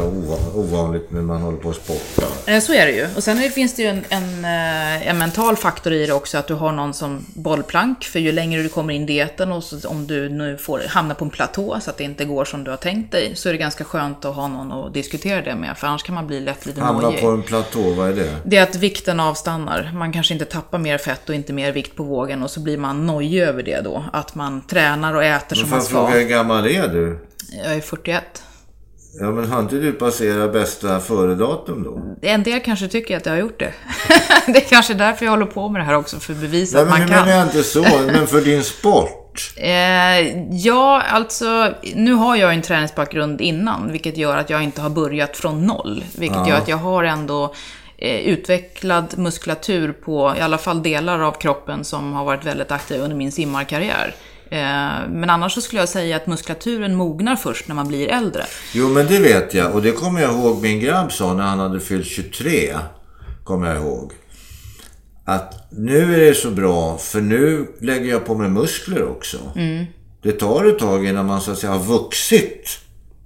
[0.56, 2.62] ovanligt när man håller på att sporta.
[2.62, 3.08] Så är det ju.
[3.16, 6.48] Och sen finns det ju en, en, eh, en, mental faktor i det också, att
[6.48, 8.04] du har någon som bollplank.
[8.04, 11.14] För ju längre du kommer in i dieten och så, om du nu får hamna
[11.14, 13.54] på en platå så att det inte går som du har tänkt dig, så är
[13.54, 15.78] det ganska skönt att ha någon att diskutera det med.
[15.78, 16.94] För annars kan man bli lätt lite nojig.
[16.94, 18.36] Hamna på en platå, vad är det?
[18.46, 19.92] Det är att vikten avstannar.
[19.94, 22.78] Man kanske inte tappar mer fett och inte mer vikt på vågen och så blir
[22.78, 24.04] man nojig över det då.
[24.14, 25.94] Att man tränar och äter som man ska.
[25.94, 27.20] Fråga, hur gammal är du?
[27.64, 28.44] Jag är 41.
[29.20, 32.16] Ja, men har inte du passerat bästa före-datum då?
[32.22, 33.74] En del kanske tycker att jag har gjort det.
[34.48, 36.84] det är kanske därför jag håller på med det här också, för att bevisa Nej,
[36.84, 37.26] att man men kan.
[37.26, 39.27] Men jag inte så, men för din sport?
[39.56, 44.90] Eh, ja, alltså, nu har jag en träningsbakgrund innan, vilket gör att jag inte har
[44.90, 46.04] börjat från noll.
[46.18, 46.50] Vilket ja.
[46.50, 47.54] gör att jag har ändå
[47.98, 53.02] eh, utvecklad muskulatur på i alla fall delar av kroppen som har varit väldigt aktiv
[53.02, 54.16] under min simmarkarriär.
[54.50, 58.44] Eh, men annars så skulle jag säga att muskulaturen mognar först när man blir äldre.
[58.74, 59.76] Jo, men det vet jag.
[59.76, 62.76] Och det kommer jag ihåg min grabb sa när han hade fyllt 23.
[63.44, 64.14] Kommer jag ihåg
[65.30, 69.38] att nu är det så bra för nu lägger jag på mig muskler också.
[69.56, 69.86] Mm.
[70.22, 72.80] Det tar ett tag innan man så att säga har vuxit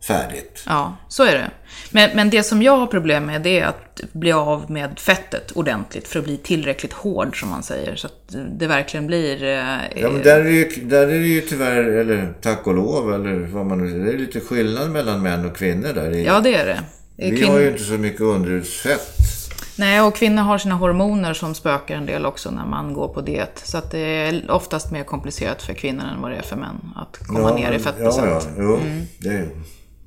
[0.08, 0.64] färdigt.
[0.66, 1.52] Ja, så är det.
[1.92, 5.52] Men, men det som jag har problem med det är att bli av med fettet
[5.52, 7.96] ordentligt för att bli tillräckligt hård som man säger.
[7.96, 9.44] Så att det verkligen blir...
[9.44, 12.76] Eh, ja, men där är, det ju, där är det ju tyvärr, eller tack och
[12.76, 14.06] lov, eller vad man nu säger.
[14.06, 16.12] Det är lite skillnad mellan män och kvinnor där.
[16.12, 16.84] Ja, det är det.
[17.16, 17.50] Vi Kvin...
[17.50, 19.41] har ju inte så mycket underhudsfett.
[19.82, 23.22] Nej, och kvinnor har sina hormoner som spökar en del också när man går på
[23.22, 23.62] diet.
[23.64, 26.92] Så att det är oftast mer komplicerat för kvinnor än vad det är för män
[26.96, 28.28] att komma ja, ner i fettprocent.
[28.28, 29.02] Ja, ja, jo, mm.
[29.20, 29.48] det,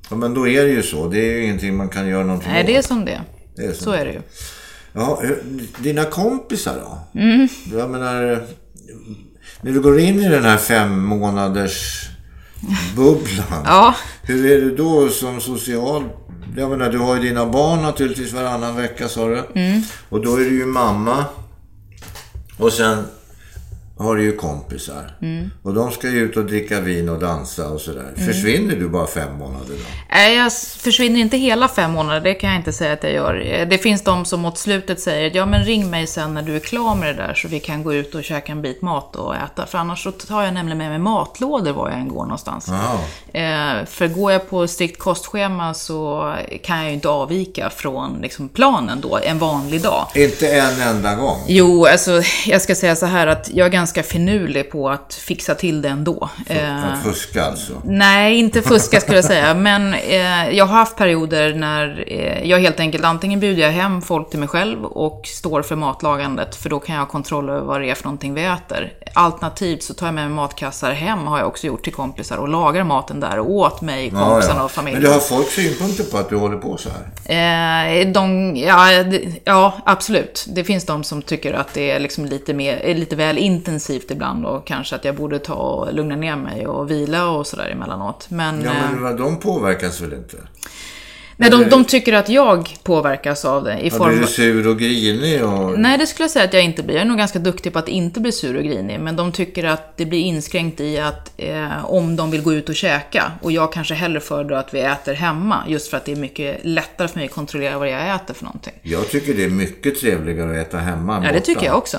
[0.09, 1.07] ja, men då är det ju så.
[1.07, 2.67] Det är ju ingenting man kan göra någonting Nej, åt.
[2.67, 3.21] det är som det,
[3.55, 4.21] det är som så är det ju.
[4.93, 5.21] Ja,
[5.79, 7.19] dina kompisar då?
[7.19, 7.47] Mm.
[7.73, 8.43] Jag menar,
[9.61, 12.09] när du går in i den här fem månaders
[12.95, 13.63] bubblan.
[13.65, 13.95] ja.
[14.21, 16.03] Hur är du då som social
[16.57, 19.43] jag menar, du har ju dina barn naturligtvis varannan vecka sa du.
[19.55, 19.81] Mm.
[20.09, 21.25] Och då är du ju mamma.
[22.57, 23.05] Och sen
[23.97, 25.15] har ju kompisar.
[25.21, 25.51] Mm.
[25.63, 28.13] Och de ska ju ut och dricka vin och dansa och sådär.
[28.15, 28.27] Mm.
[28.27, 29.83] Försvinner du bara fem månader då?
[30.09, 32.21] Nej, jag försvinner inte hela fem månader.
[32.21, 33.65] Det kan jag inte säga att jag gör.
[33.69, 36.59] Det finns de som mot slutet säger ja men ring mig sen när du är
[36.59, 39.35] klar med det där så vi kan gå ut och käka en bit mat och
[39.35, 39.65] äta.
[39.65, 42.69] För annars så tar jag nämligen med mig matlådor var jag än går någonstans.
[43.33, 48.49] Eh, för går jag på strikt kostschema så kan jag ju inte avvika från liksom,
[48.49, 50.07] planen då, en vanlig dag.
[50.15, 51.37] Inte en enda gång?
[51.47, 55.55] Jo, alltså jag ska säga så här att jag är ganska finurlig på att fixa
[55.55, 56.29] till det ändå.
[56.47, 57.73] För, att eh, fuska alltså?
[57.83, 59.53] Nej, inte fuska skulle jag säga.
[59.53, 64.01] Men eh, jag har haft perioder när eh, jag helt enkelt antingen bjuder jag hem
[64.01, 66.55] folk till mig själv och står för matlagandet.
[66.55, 68.93] För då kan jag ha kontroll över vad det är för någonting vi äter.
[69.13, 72.47] alternativt så tar jag med mig matkassar hem, har jag också gjort till kompisar, och
[72.47, 75.01] lagar maten där och åt mig, kompisarna och familjen.
[75.01, 77.05] Men du har folk synpunkter på att du håller på så här?
[77.25, 78.87] Eh, de, ja,
[79.43, 80.45] ja, absolut.
[80.49, 83.74] Det finns de som tycker att det är liksom lite, mer, lite väl intensivt
[84.11, 87.69] ibland och kanske att jag borde ta och lugna ner mig och vila och sådär
[87.69, 88.27] emellanåt.
[88.29, 90.37] Men, ja, men eh, de påverkas väl inte?
[91.37, 93.79] Nej, de, de tycker att jag påverkas av det.
[93.79, 94.09] I form...
[94.09, 95.45] Blir du sur och grinig?
[95.45, 95.79] Och...
[95.79, 96.95] Nej, det skulle jag säga att jag inte blir.
[96.95, 98.99] Jag är nog ganska duktig på att inte bli sur och grinig.
[98.99, 102.69] Men de tycker att det blir inskränkt i att eh, om de vill gå ut
[102.69, 105.63] och käka och jag kanske hellre föredrar att vi äter hemma.
[105.67, 108.43] Just för att det är mycket lättare för mig att kontrollera vad jag äter för
[108.43, 108.73] någonting.
[108.81, 111.97] Jag tycker det är mycket trevligare att äta hemma än Ja, det tycker jag också.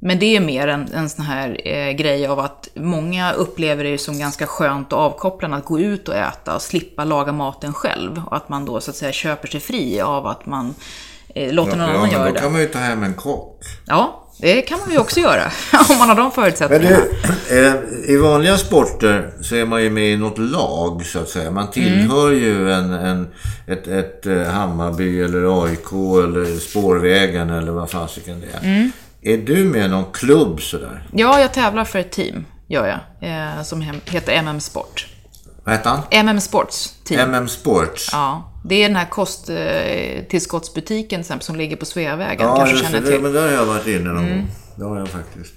[0.00, 3.98] Men det är mer en, en sån här eh, grej av att många upplever det
[3.98, 8.22] som ganska skönt och avkopplande att gå ut och äta och slippa laga maten själv.
[8.26, 10.74] Och att man då så att säga köper sig fri av att man
[11.34, 12.32] eh, låter någon ja, annan ja, göra det.
[12.32, 13.64] då kan man ju ta hem en kock.
[13.86, 15.42] Ja, det kan man ju också göra.
[15.90, 16.96] om man har de förutsättningarna.
[17.22, 21.18] Men det, eh, I vanliga sporter så är man ju med i något lag så
[21.18, 21.50] att säga.
[21.50, 22.42] Man tillhör mm.
[22.42, 23.28] ju en, en,
[23.66, 25.92] ett, ett, ett eh, Hammarby eller AIK
[26.24, 28.70] eller Spårvägen eller vad fasiken det är.
[28.70, 28.92] Mm.
[29.22, 31.02] Är du med i någon klubb sådär?
[31.12, 32.98] Ja, jag tävlar för ett team, gör jag.
[33.30, 35.06] Eh, som heter MM Sport.
[35.64, 36.02] Vad heter han?
[36.10, 37.20] MM Sports team.
[37.20, 38.08] MM Sports?
[38.12, 38.52] Ja.
[38.64, 42.46] Det är den här kosttillskottsbutiken eh, som ligger på Sveavägen.
[42.46, 43.10] Ja, kanske känner till.
[43.10, 44.38] Det, men där har jag varit inne någon mm.
[44.38, 44.50] gång.
[44.76, 45.54] Det har jag faktiskt.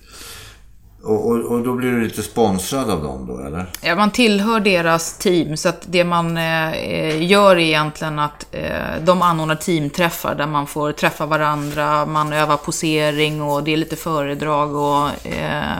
[1.04, 3.66] Och, och, och, då blir du lite sponsrad av dem då, eller?
[3.82, 5.58] Ja, man tillhör deras team.
[5.58, 10.68] Så att det man eh, gör är egentligen att eh, de anordnar teamträffar där man
[10.68, 15.80] får träffa varandra, man övar posering och det är lite föredrag och eh,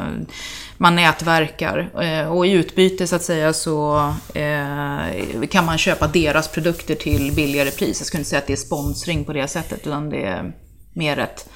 [0.78, 1.90] man nätverkar.
[2.02, 7.32] Eh, och i utbyte så att säga så eh, kan man köpa deras produkter till
[7.36, 8.00] billigare pris.
[8.00, 10.54] Jag skulle inte säga att det är sponsring på det sättet, utan det är
[10.94, 11.50] mer ett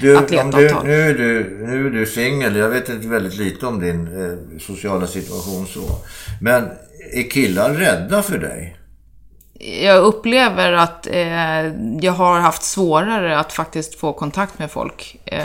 [0.00, 2.56] du, om du, nu, är du, nu är du singel.
[2.56, 5.80] Jag vet inte väldigt lite om din eh, sociala situation så.
[6.40, 6.68] Men
[7.12, 8.76] är killar rädda för dig?
[9.82, 11.66] Jag upplever att eh,
[12.00, 15.20] jag har haft svårare att faktiskt få kontakt med folk.
[15.24, 15.42] Eh,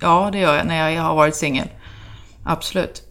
[0.00, 1.68] ja, det gör jag när jag har varit singel.
[2.44, 3.07] Absolut.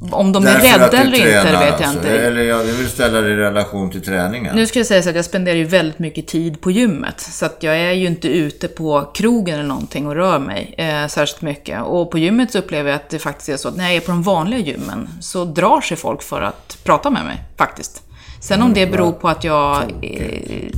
[0.00, 1.92] Om de Därför är rädda eller inte, det vet jag alltså.
[1.92, 2.08] inte.
[2.08, 4.56] Eller jag vill ställa det i relation till träningen.
[4.56, 7.20] Nu ska jag säga så att jag spenderar ju väldigt mycket tid på gymmet.
[7.20, 11.06] Så att jag är ju inte ute på krogen eller någonting och rör mig eh,
[11.06, 11.82] särskilt mycket.
[11.82, 14.00] Och på gymmet så upplever jag att det faktiskt är så att när jag är
[14.00, 18.02] på de vanliga gymmen så drar sig folk för att prata med mig, faktiskt.
[18.40, 20.70] Sen om det mm, beror på att jag eh,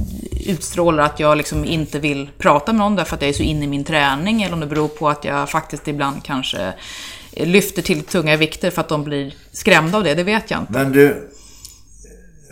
[0.46, 3.64] utstrålar att jag liksom inte vill prata med någon därför att jag är så inne
[3.64, 6.72] i min träning, eller om det beror på att jag faktiskt ibland kanske
[7.32, 10.72] lyfter till tunga vikter för att de blir skrämda av det, det vet jag inte.
[10.72, 11.30] Men du,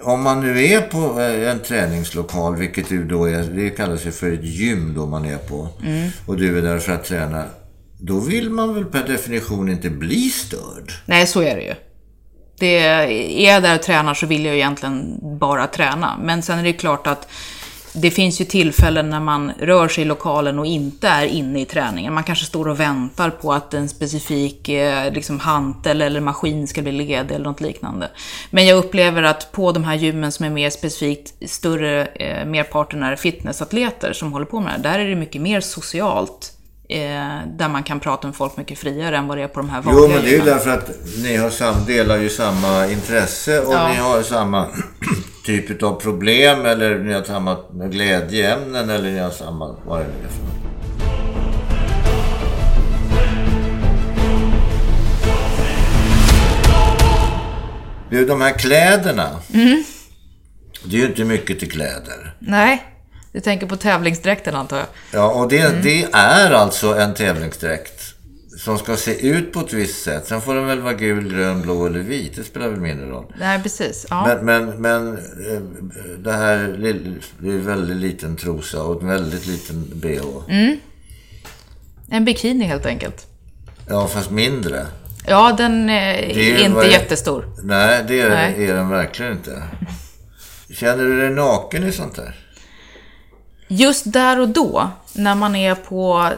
[0.03, 4.11] om man nu är på eh, en träningslokal, vilket du då är, det kallas ju
[4.11, 6.11] för ett gym då man är på, mm.
[6.27, 7.45] och du är där för att träna,
[8.01, 10.93] då vill man väl per definition inte bli störd?
[11.07, 11.75] Nej, så är det ju.
[12.59, 16.19] Det, är jag där och tränar så vill jag egentligen bara träna.
[16.23, 17.29] Men sen är det klart att
[17.93, 21.65] det finns ju tillfällen när man rör sig i lokalen och inte är inne i
[21.65, 22.15] träningen.
[22.15, 26.83] Man kanske står och väntar på att en specifik eh, liksom, hantel eller maskin ska
[26.83, 28.11] bli ledig eller något liknande.
[28.51, 33.03] Men jag upplever att på de här gymmen som är mer specifikt större, eh, merparten
[33.03, 34.99] är fitnessatleter som håller på med det här.
[34.99, 36.58] där är det mycket mer socialt
[37.47, 39.83] där man kan prata med folk mycket friare än vad det är på de här
[39.83, 40.91] vanliga Jo, men det är ju därför att
[41.23, 43.89] ni har sam, delar ju samma intresse och ja.
[43.89, 44.67] ni har samma
[45.45, 50.09] typ av problem eller ni har samma glädjeämnen eller ni har samma, vad det är
[50.09, 50.59] för något.
[58.11, 59.41] Du, de här kläderna.
[59.55, 59.85] Mm.
[60.85, 62.35] Det är ju inte mycket till kläder.
[62.39, 62.98] Nej.
[63.39, 64.87] Du tänker på tävlingsdräkten antar jag?
[65.11, 65.83] Ja, och det, mm.
[65.83, 68.15] det är alltså en tävlingsdräkt
[68.57, 70.27] som ska se ut på ett visst sätt.
[70.27, 72.37] Sen får den väl vara gul, grön, blå eller vit.
[72.37, 73.25] Det spelar väl mindre roll.
[73.41, 74.07] Nej, precis.
[74.11, 74.27] Ja.
[74.27, 75.61] Men, men, men eh,
[76.19, 76.59] det här
[77.39, 80.55] det är en väldigt liten trosa och en väldigt liten bh.
[80.55, 80.77] Mm.
[82.11, 83.27] En bikini helt enkelt.
[83.89, 84.87] Ja, fast mindre.
[85.27, 87.45] Ja, den är, är inte är, jättestor.
[87.63, 88.69] Nej, det är, nej.
[88.69, 89.63] är den verkligen inte.
[90.71, 92.35] Känner du dig naken i sånt där?
[93.69, 96.31] Just där och då, när man är på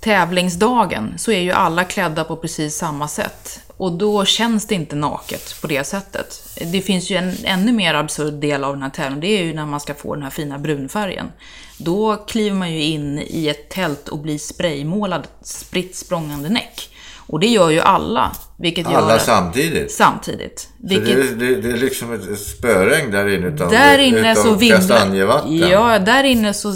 [0.00, 3.60] tävlingsdagen, så är ju alla klädda på precis samma sätt.
[3.76, 6.58] Och då känns det inte naket på det sättet.
[6.72, 9.54] Det finns ju en ännu mer absurd del av den här tävlingen, det är ju
[9.54, 11.32] när man ska få den här fina brunfärgen.
[11.78, 16.91] Då kliver man ju in i ett tält och blir spraymålad spritt språngande näck.
[17.32, 18.32] Och det gör ju alla.
[18.58, 19.92] Vilket Alla gör samtidigt.
[19.92, 20.68] samtidigt.
[20.78, 24.68] Vilket, det, det, det är liksom ett spöregn där inne utav, där inne utav så
[24.68, 25.58] kastanjevatten.
[25.58, 26.72] Ja, där inne så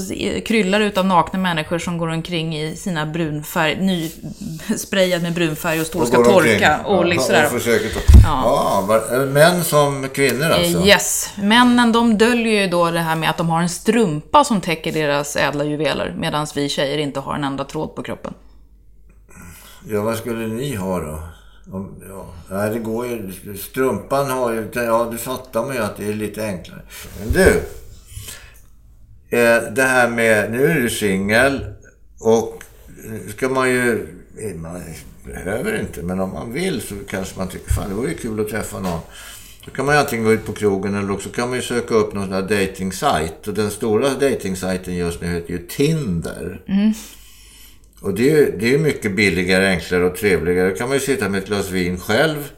[0.46, 3.76] kryllar det utav nakna människor som går omkring i sina brunfärg,
[4.68, 6.80] nysprayade med brunfärg och står och ska torka.
[6.84, 7.56] Och liksom ja, sådär.
[7.56, 7.90] och försöker
[8.24, 8.84] ja.
[8.88, 10.78] var- män som kvinnor alltså?
[10.78, 11.30] Eh, Yes.
[11.36, 14.92] Männen de döljer ju då det här med att de har en strumpa som täcker
[14.92, 16.14] deras ädla juveler.
[16.18, 18.34] Medan vi tjejer inte har en enda tråd på kroppen.
[19.88, 21.22] Ja, vad skulle ni ha då?
[21.72, 22.26] Om, ja.
[22.50, 23.32] Nej, det går ju...
[23.56, 24.68] Strumpan har ju...
[24.74, 26.82] Ja, det fattar man ju att det är lite enklare.
[27.18, 27.62] Men du.
[29.38, 30.50] Eh, det här med...
[30.52, 31.64] Nu är du singel
[32.20, 32.64] och
[33.04, 34.08] nu ska man ju...
[34.38, 34.82] Eh, man
[35.24, 38.40] behöver inte, men om man vill så kanske man tycker fan det vore ju kul
[38.40, 39.00] att träffa någon.
[39.64, 41.94] Då kan man ju antingen gå ut på krogen eller också kan man ju söka
[41.94, 43.48] upp någon sån här dating-sajt.
[43.48, 46.60] Och den stora dating-sajten just nu heter ju Tinder.
[46.68, 46.92] Mm.
[48.00, 50.70] Och det är det är mycket billigare, enklare och trevligare.
[50.70, 52.50] Då kan man ju sitta med ett glas vin själv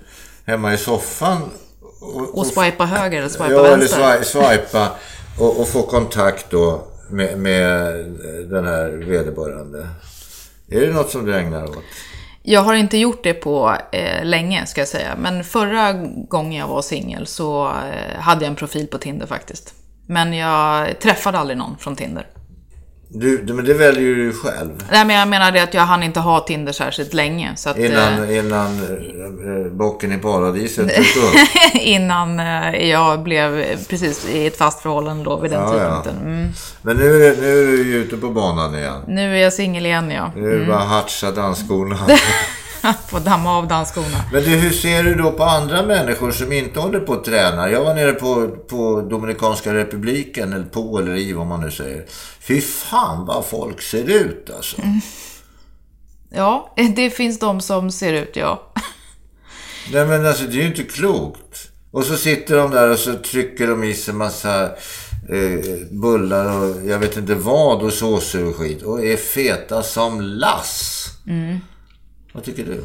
[0.46, 1.42] hemma i soffan.
[2.00, 3.98] Och, Och swipa höger eller swipa ja, eller vänster.
[3.98, 4.88] swi- swipa
[5.38, 7.94] och, och få kontakt då med, med
[8.50, 9.88] den här vederbörande.
[10.70, 11.78] Är det något som du ägnar åt?
[12.42, 15.16] Jag har inte gjort det på eh, länge, ska jag säga.
[15.18, 15.92] Men förra
[16.28, 19.74] gången jag var singel så eh, hade jag en profil på Tinder faktiskt.
[20.06, 22.26] Men jag träffade aldrig någon från Tinder.
[23.10, 24.70] Du, men det väljer ju du själv.
[24.90, 27.52] Nej, men jag menar det att jag hann inte ha Tinder särskilt länge.
[27.56, 30.90] Så att, eh, Innan, innan eh, bocken i paradiset
[31.74, 36.02] innan eh, jag blev precis i ett fast förhållande då vid den Ja, ja.
[36.02, 36.32] tidpunkten.
[36.32, 36.48] Mm.
[36.82, 39.00] Men nu är, nu är du ju ute på banan igen.
[39.06, 40.32] Nu är jag singel igen, ja.
[40.36, 41.98] Nu är det bara hatcha dansskorna.
[43.08, 44.24] Får damma av dansskorna.
[44.32, 47.70] Men du, hur ser du då på andra människor som inte håller på att träna?
[47.70, 52.04] Jag var nere på, på Dominikanska republiken, eller på eller i vad man nu säger.
[52.40, 54.76] Fy fan vad folk ser ut alltså.
[56.30, 58.72] Ja, det finns de som ser ut, ja.
[59.92, 61.70] Nej men alltså det är ju inte klokt.
[61.90, 64.64] Och så sitter de där och så trycker de i sig massa
[65.28, 68.82] eh, bullar och jag vet inte vad och såser och skit.
[68.82, 71.04] Och är feta som lass.
[72.38, 72.84] Vad tycker du?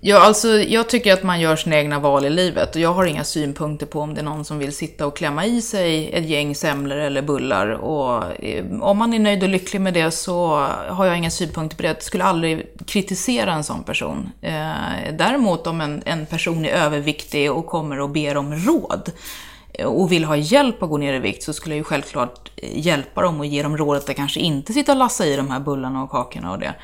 [0.00, 3.04] Ja, alltså, jag tycker att man gör sina egna val i livet och jag har
[3.04, 6.24] inga synpunkter på om det är någon som vill sitta och klämma i sig ett
[6.24, 7.68] gäng semlor eller bullar.
[7.68, 11.76] Och eh, om man är nöjd och lycklig med det så har jag inga synpunkter
[11.76, 11.88] på det.
[11.88, 14.30] Jag skulle aldrig kritisera en sån person.
[14.40, 14.72] Eh,
[15.18, 19.12] däremot om en, en person är överviktig och kommer och ber om råd
[19.82, 22.78] och vill ha hjälp att gå ner i vikt så skulle jag ju självklart eh,
[22.78, 25.60] hjälpa dem och ge dem rådet att kanske inte sitta och lassa i de här
[25.60, 26.74] bullarna och kakorna och det.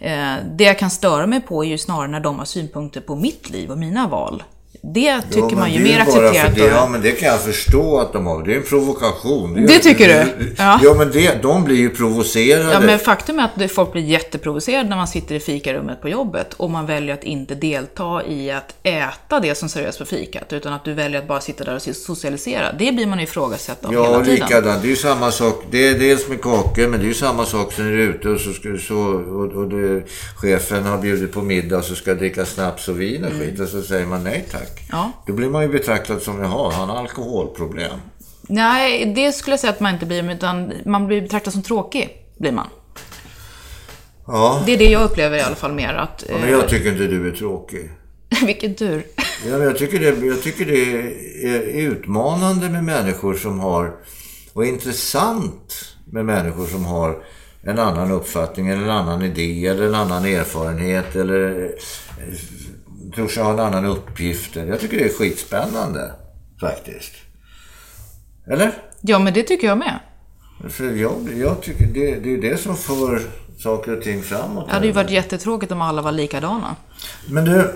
[0.00, 3.16] Eh, det jag kan störa mig på är ju snarare när de har synpunkter på
[3.16, 4.42] mitt liv och mina val.
[4.82, 6.54] Det tycker Ja, men man ju det är mer accepterat.
[6.54, 8.42] det, Ja, men det kan jag förstå att de har.
[8.42, 9.66] Det är en provokation.
[9.66, 10.54] Det tycker du?
[10.58, 10.94] Ja, Ja.
[10.98, 12.72] men det, de blir ju provocerade.
[12.72, 16.08] Ja, men faktum är att det- folk blir jätteprovocerade när man sitter i fikarummet på
[16.08, 20.52] jobbet och man väljer att inte delta i att äta det som serveras på fikat,
[20.52, 22.72] utan att du väljer att bara sitta där och socialisera.
[22.78, 24.34] Det blir man ifrågasatt av Ja, hela tiden.
[24.34, 24.82] likadant.
[24.82, 25.64] Det är ju samma sak.
[25.70, 28.28] Det är dels med kakor, men det är ju samma sak sen är du ute
[28.28, 28.50] och, så
[28.88, 30.02] så, och, och det,
[30.36, 33.60] chefen har bjudit på middag och så ska dricka snaps och vin och skit.
[33.60, 34.65] Och så säger man nej tack.
[34.70, 34.84] Mm.
[34.90, 35.12] Ja.
[35.26, 38.00] Då blir man ju betraktad som, jaha, han har alkoholproblem.
[38.48, 42.08] Nej, det skulle jag säga att man inte blir, utan man blir betraktad som tråkig,
[42.38, 42.68] blir man.
[44.26, 45.94] Ja, Det är det jag upplever i alla fall mer.
[45.94, 47.90] Att, men eh, jag tycker inte du är tråkig.
[48.46, 49.06] vilken tur.
[49.46, 50.92] Ja, men jag, tycker det, jag tycker det
[51.48, 53.92] är utmanande med människor som har,
[54.52, 57.22] och intressant med människor som har
[57.62, 61.70] en annan uppfattning eller en annan idé eller en annan erfarenhet eller eh,
[63.14, 64.56] tror sig ha en annan uppgift.
[64.56, 66.12] Jag tycker det är skitspännande
[66.60, 67.12] faktiskt.
[68.46, 68.72] Eller?
[69.00, 70.00] Ja, men det tycker jag med.
[70.68, 73.22] För jag, jag tycker det, det är det som för
[73.58, 74.66] saker och ting framåt.
[74.66, 76.76] Det hade ju varit jättetråkigt om alla var likadana.
[77.28, 77.72] Men du,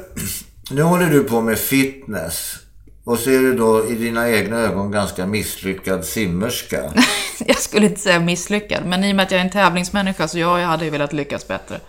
[0.71, 2.57] nu håller du på med fitness.
[3.05, 6.93] Och så är du då i dina egna ögon ganska misslyckad simmerska.
[7.47, 10.39] Jag skulle inte säga misslyckad, men i och med att jag är en tävlingsmänniska så
[10.39, 11.81] ja, jag hade ju velat lyckas bättre.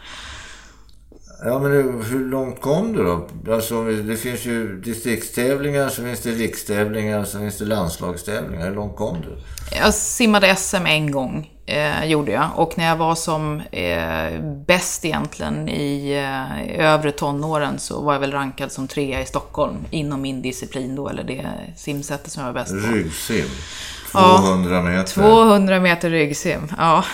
[1.44, 3.28] Ja, men hur, hur långt kom du då?
[3.54, 8.68] Alltså, det finns ju distriktstävlingar, så finns det rikstävlingar, så finns det landslagstävlingar.
[8.68, 9.38] Hur långt kom du?
[9.78, 12.50] Jag simmade SM en gång, eh, gjorde jag.
[12.56, 18.20] Och när jag var som eh, bäst egentligen i eh, övre tonåren så var jag
[18.20, 22.54] väl rankad som trea i Stockholm inom min disciplin då, eller det simsättet som jag
[22.54, 22.94] var bäst på.
[22.94, 23.46] Ryggsim.
[24.14, 25.14] Ja, 200 meter.
[25.14, 27.06] 200 meter ryggsim, ja.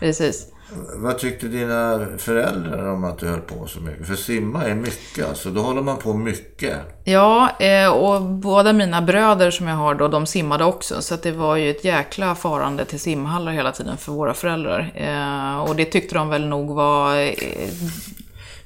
[0.00, 0.46] Precis.
[0.94, 4.06] Vad tyckte dina föräldrar om att du höll på så mycket?
[4.06, 5.50] För simma är mycket, alltså.
[5.50, 6.76] Då håller man på mycket.
[7.04, 11.02] Ja, eh, och båda mina bröder som jag har då, de simmade också.
[11.02, 14.92] Så det var ju ett jäkla farande till simhallar hela tiden för våra föräldrar.
[14.94, 17.32] Eh, och det tyckte de väl nog var eh,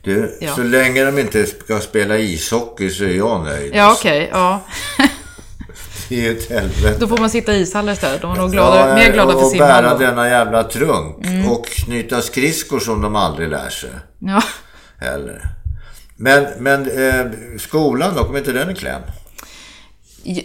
[0.02, 0.54] Du, Ja.
[0.54, 3.72] så länge de inte ska spela ishockey så är jag nöjd.
[3.74, 4.28] Ja, okej.
[4.32, 4.60] ja.
[6.16, 6.96] Det är ett helvete.
[7.00, 8.20] Då får man sitta i ishallar istället.
[8.22, 9.84] De är nog glada, Ja, mer glada för och simhallen.
[9.84, 9.98] bära då.
[9.98, 11.16] denna jävla trunk.
[11.50, 13.90] Och knyta skridskor som de aldrig lär sig.
[14.18, 14.42] Ja.
[14.98, 15.42] Heller.
[16.16, 17.26] Men, men eh,
[17.58, 19.02] skolan då, kommer inte den i kläm?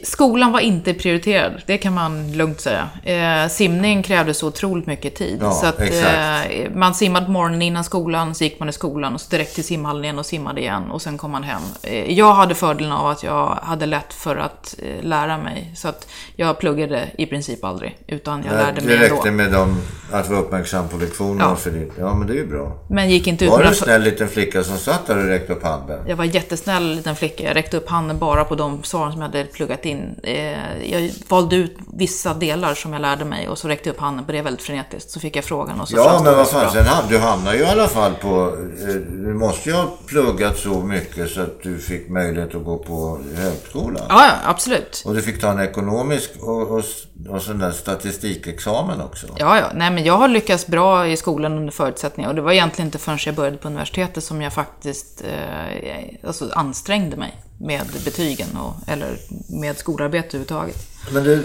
[0.03, 2.89] Skolan var inte prioriterad, det kan man lugnt säga.
[3.03, 5.37] Eh, simning krävde så otroligt mycket tid.
[5.41, 9.13] Ja, så att, eh, man simmade på morgonen innan skolan, så gick man i skolan
[9.13, 11.61] och så direkt till simhallen igen och simmade igen och sen kom man hem.
[11.83, 15.71] Eh, jag hade fördelen av att jag hade lätt för att eh, lära mig.
[15.75, 19.43] Så att jag pluggade i princip aldrig, utan jag lärde det mig räckte ändå.
[19.43, 21.43] med dem, att vara uppmärksam på lektionerna.
[21.49, 21.55] Ja.
[21.55, 21.87] För det.
[21.99, 22.71] ja, men det är ju bra.
[22.89, 25.53] Men gick inte ut Var du en snäll liten flicka som satt där och räckte
[25.53, 25.99] upp handen?
[26.07, 27.43] Jag var jättesnäll liten flicka.
[27.43, 30.19] Jag räckte upp handen bara på de svaren som jag hade pluggat in.
[30.23, 33.99] Eh, Jag valde ut vissa delar som jag lärde mig och så räckte jag upp
[33.99, 35.11] handen på det väldigt frenetiskt.
[35.11, 37.59] Så fick jag frågan och så Ja, men vad fan, sen hamnade, du hamnar ju
[37.59, 38.57] i alla fall på...
[38.87, 42.77] Eh, du måste ju ha pluggat så mycket så att du fick möjlighet att gå
[42.77, 44.03] på högskolan.
[44.09, 45.03] Ja, ja, absolut.
[45.05, 46.83] Och du fick ta en ekonomisk och, och,
[47.29, 49.27] och sån där statistikexamen också.
[49.39, 49.71] Ja, ja.
[49.73, 52.29] Nej, men jag har lyckats bra i skolan under förutsättningar.
[52.29, 56.49] Och det var egentligen inte förrän jag började på universitetet som jag faktiskt eh, alltså
[56.55, 59.17] ansträngde mig med betygen och, eller
[59.61, 60.77] med skolarbete överhuvudtaget.
[61.11, 61.43] Men du,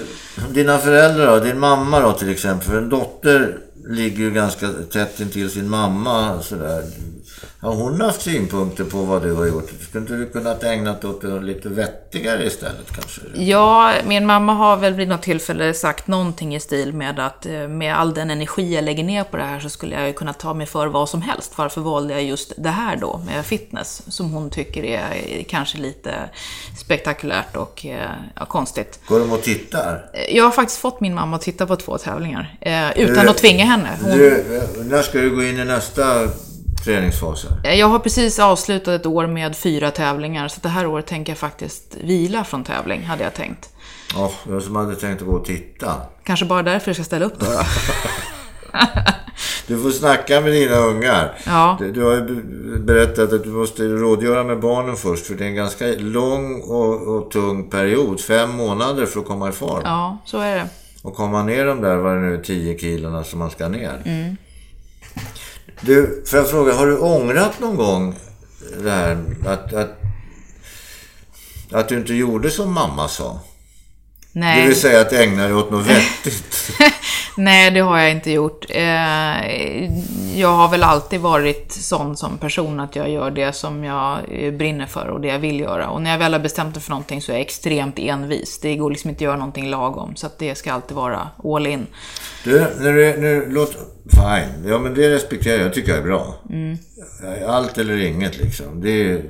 [0.50, 1.44] dina föräldrar då?
[1.44, 2.68] Din mamma då till exempel?
[2.68, 3.58] För en dotter
[3.88, 6.84] ligger ju ganska tätt intill sin mamma sådär.
[7.60, 9.70] Har hon haft synpunkter på vad du har gjort?
[9.88, 13.20] Skulle inte du kunnat ägna dig åt det lite vettigare istället kanske?
[13.34, 17.52] Ja, min mamma har väl vid något tillfälle sagt någonting i stil med att eh,
[17.52, 20.32] med all den energi jag lägger ner på det här så skulle jag ju kunna
[20.32, 21.52] ta mig för vad som helst.
[21.56, 24.02] Varför valde jag just det här då med fitness?
[24.08, 26.14] Som hon tycker är kanske lite
[26.80, 29.00] spektakulärt och eh, ja, konstigt.
[29.08, 30.10] Går de och tittar?
[30.12, 33.38] Eh, Jag har faktiskt fått min mamma att titta på två tävlingar eh, utan att
[33.38, 33.88] tvinga henne.
[34.02, 34.44] Hon, Du,
[34.84, 36.28] när ska du gå in i nästa
[36.84, 37.46] träningsfas?
[37.64, 37.72] här?
[37.72, 41.38] Jag har precis avslutat ett år med fyra tävlingar, så det här året tänker jag
[41.38, 43.68] faktiskt vila från tävling, hade jag tänkt.
[44.14, 45.94] Ja, jag som hade tänkt att gå och titta.
[46.24, 47.46] Kanske bara därför jag ska ställa upp då.
[47.46, 47.62] då.
[49.66, 51.38] Du får snacka med dina ungar.
[51.46, 51.78] Ja.
[51.94, 55.26] Du, har ju be- berättat att du måste rådgöra med barnen först.
[55.26, 58.20] För det är en ganska lång och, och tung period.
[58.20, 59.82] Fem månader för att komma i form.
[59.84, 60.66] Ja, så är det.
[61.02, 64.02] Och komma ner de där, vad det nu är, 10 kilona som man ska ner.
[64.04, 64.36] Mm.
[65.82, 68.14] Du, får jag fråga, har du ångrat någon gång
[68.82, 70.00] det här att, att,
[71.72, 73.40] att du inte gjorde som mamma sa?
[74.32, 76.70] Det Nej, vill säga att ägna dig åt något vettigt.
[77.36, 78.66] nej, det har jag inte gjort.
[78.68, 78.80] Eh,
[80.38, 84.52] jag har väl alltid varit sån som person att jag gör det som jag eh,
[84.52, 85.88] brinner för och det jag vill göra.
[85.88, 88.58] Och när jag väl har bestämt mig för någonting så är jag extremt envis.
[88.58, 91.66] Det går liksom inte att göra någonting lagom, så att det ska alltid vara all
[91.66, 91.86] in.
[92.44, 93.76] Du, när du, nu, låt...
[94.10, 94.70] Fine.
[94.70, 95.66] Ja, men det respekterar jag.
[95.66, 96.34] Jag tycker jag är bra.
[97.46, 98.80] Allt eller inget liksom.
[98.80, 99.22] Det,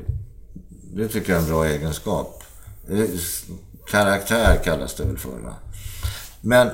[0.94, 2.44] det tycker jag är en bra egenskap.
[3.90, 5.54] Karaktär kallas det väl för, va?
[6.40, 6.68] Men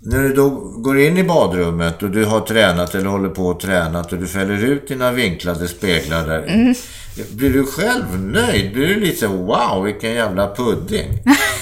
[0.00, 3.60] när du då går in i badrummet och du har tränat eller håller på att
[3.60, 6.74] tränat och du fäller ut dina vinklade speglar där.
[7.36, 8.72] Blir du själv nöjd?
[8.72, 11.08] Blir du lite wow, vilken jävla pudding?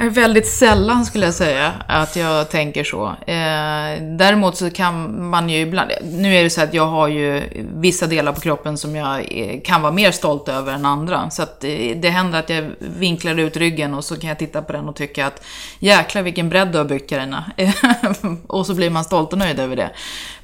[0.00, 3.06] Eh, Väldigt sällan skulle jag säga att jag tänker så.
[3.06, 5.90] Eh, däremot så kan man ju ibland...
[6.02, 7.42] Nu är det så att jag har ju
[7.74, 11.30] vissa delar på kroppen som jag eh, kan vara mer stolt över än andra.
[11.30, 14.62] Så att eh, det händer att jag vinklar ut ryggen och så kan jag titta
[14.62, 15.44] på den och tycka att
[15.78, 17.44] jäklar vilken bredd du har byggt Carina.
[18.46, 19.90] och så blir man stolt och nöjd över det.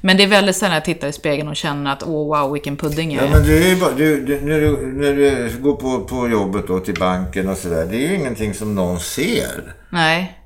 [0.01, 2.77] Men det är väldigt sällan jag tittar i spegeln och känner att åh wow vilken
[2.77, 3.31] pudding jag Ja, är.
[3.31, 6.79] men det är bara, du, du, när, du, när du går på, på jobbet då
[6.79, 7.87] till banken och sådär.
[7.91, 9.40] Det är ju ingenting som någon ser.
[9.89, 10.37] Nej.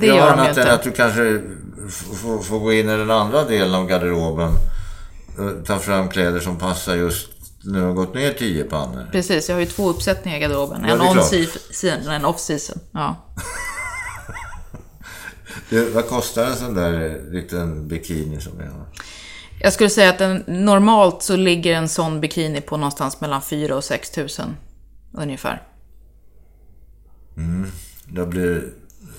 [0.00, 0.72] Det ja, gör de annat än inte.
[0.72, 1.42] att du kanske
[1.90, 4.52] får, får gå in i den andra delen av garderoben.
[5.38, 7.28] och Ta fram kläder som passar just
[7.62, 9.08] du har gått ner tio pannor.
[9.12, 10.84] Precis, jag har ju två uppsättningar i garderoben.
[10.88, 12.78] Ja, En on-season och en off-season.
[12.92, 13.16] Ja.
[15.70, 18.86] Du, vad kostar en sån där liten bikini som jag har?
[19.60, 23.76] Jag skulle säga att den, normalt så ligger en sån bikini på någonstans mellan 4
[23.76, 24.56] och 6 tusen.
[25.12, 25.62] Ungefär.
[28.14, 28.62] Jag blir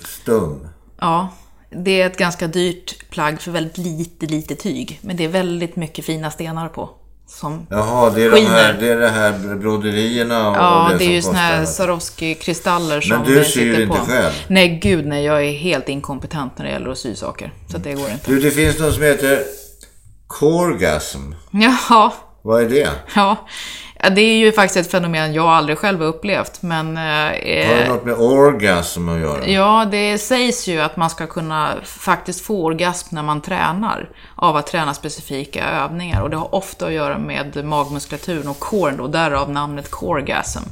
[0.06, 0.68] stum.
[1.00, 1.30] Ja,
[1.70, 5.00] det är ett ganska dyrt plagg för väldigt lite, lite tyg.
[5.04, 6.90] Men det är väldigt mycket fina stenar på.
[7.30, 11.06] Som, Jaha, det är, de här, det är det här broderierna och ja, det, det
[11.06, 11.66] är ju såna här.
[11.66, 14.06] Swarovski-kristaller som du eh, syr sitter inte på.
[14.06, 14.34] själv?
[14.48, 15.26] Nej, gud nej.
[15.26, 17.54] Jag är helt inkompetent när det gäller att sy saker.
[17.72, 18.32] Så det går inte.
[18.32, 19.44] Du, det finns något som heter
[20.28, 21.34] Corgasm.
[21.52, 22.12] Jaha,
[22.42, 22.90] Vad är det?
[23.16, 23.48] Ja,
[24.04, 26.98] Ja, det är ju faktiskt ett fenomen jag aldrig själv har upplevt, men...
[26.98, 29.48] Eh, Har det något med orgasm att göra?
[29.48, 34.56] Ja, det sägs ju att man ska kunna faktiskt få orgasm när man tränar av
[34.56, 36.22] att träna specifika övningar.
[36.22, 40.64] Och det har ofta att göra med magmuskulaturen och coren då, därav namnet coregasm.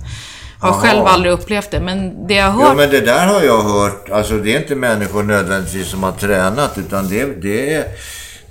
[0.60, 0.82] Har Aha.
[0.82, 2.68] själv aldrig upplevt det, men det jag har hört...
[2.68, 4.10] Ja, men det där har jag hört.
[4.10, 7.86] Alltså det är inte människor nödvändigtvis som har tränat, utan det, det är,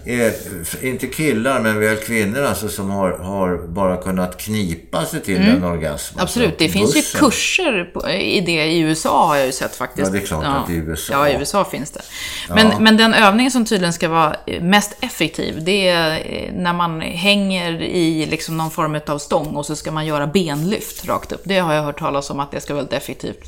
[0.07, 0.33] är,
[0.83, 5.65] inte killar, men väl kvinnor alltså som har, har bara kunnat knipa sig till en
[5.65, 6.15] orgasm.
[6.15, 6.23] Mm.
[6.25, 7.21] Absolut, Alltså, det finns ju bussen.
[7.21, 10.07] kurser på, i det i USA har jag ju sett faktiskt.
[10.07, 11.13] Ja, det är klart att i USA.
[11.13, 12.03] Ja, i USA finns det.
[12.49, 17.01] Men, men den övningen som tydligen ska vara mest effektiv, det är eh, när man
[17.01, 21.43] hänger i liksom någon form av stång och så ska man göra benlyft rakt upp.
[21.45, 23.45] Det har jag hört talas om att det ska vara väldigt effektivt.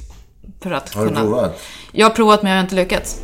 [0.62, 1.20] För att Har du kunna...
[1.20, 1.60] provat?
[1.92, 3.20] Jag har provat men jag har inte lyckats.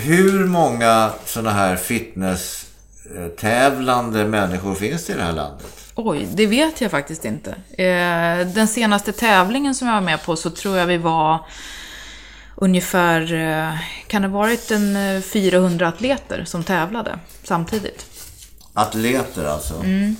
[0.00, 5.66] Hur många sådana här fitness-tävlande människor finns det i det här landet?
[5.94, 7.50] Oj, det vet jag faktiskt inte.
[7.82, 11.38] Eh, Den senaste tävlingen som jag var med på så tror jag vi var
[12.56, 13.74] ungefär, eh,
[14.06, 18.06] kan det ha varit en eh, 400 atleter som tävlade samtidigt.
[18.74, 19.74] Atleter alltså?
[19.74, 20.16] Mm.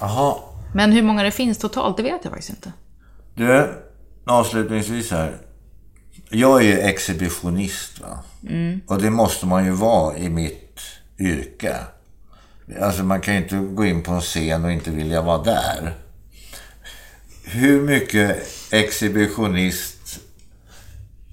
[0.00, 0.34] Jaha.
[0.74, 2.72] Men hur många det finns totalt, det vet jag faktiskt inte.
[3.34, 3.74] Du,
[4.26, 5.36] avslutningsvis här.
[6.30, 8.18] Jag är ju exhibitionist va.
[8.86, 10.80] Och det måste man ju vara i mitt
[11.18, 11.76] yrke.
[12.80, 15.94] Alltså man kan ju inte gå in på en scen och inte vilja vara där.
[17.44, 18.36] Hur mycket
[18.70, 20.20] exhibitionist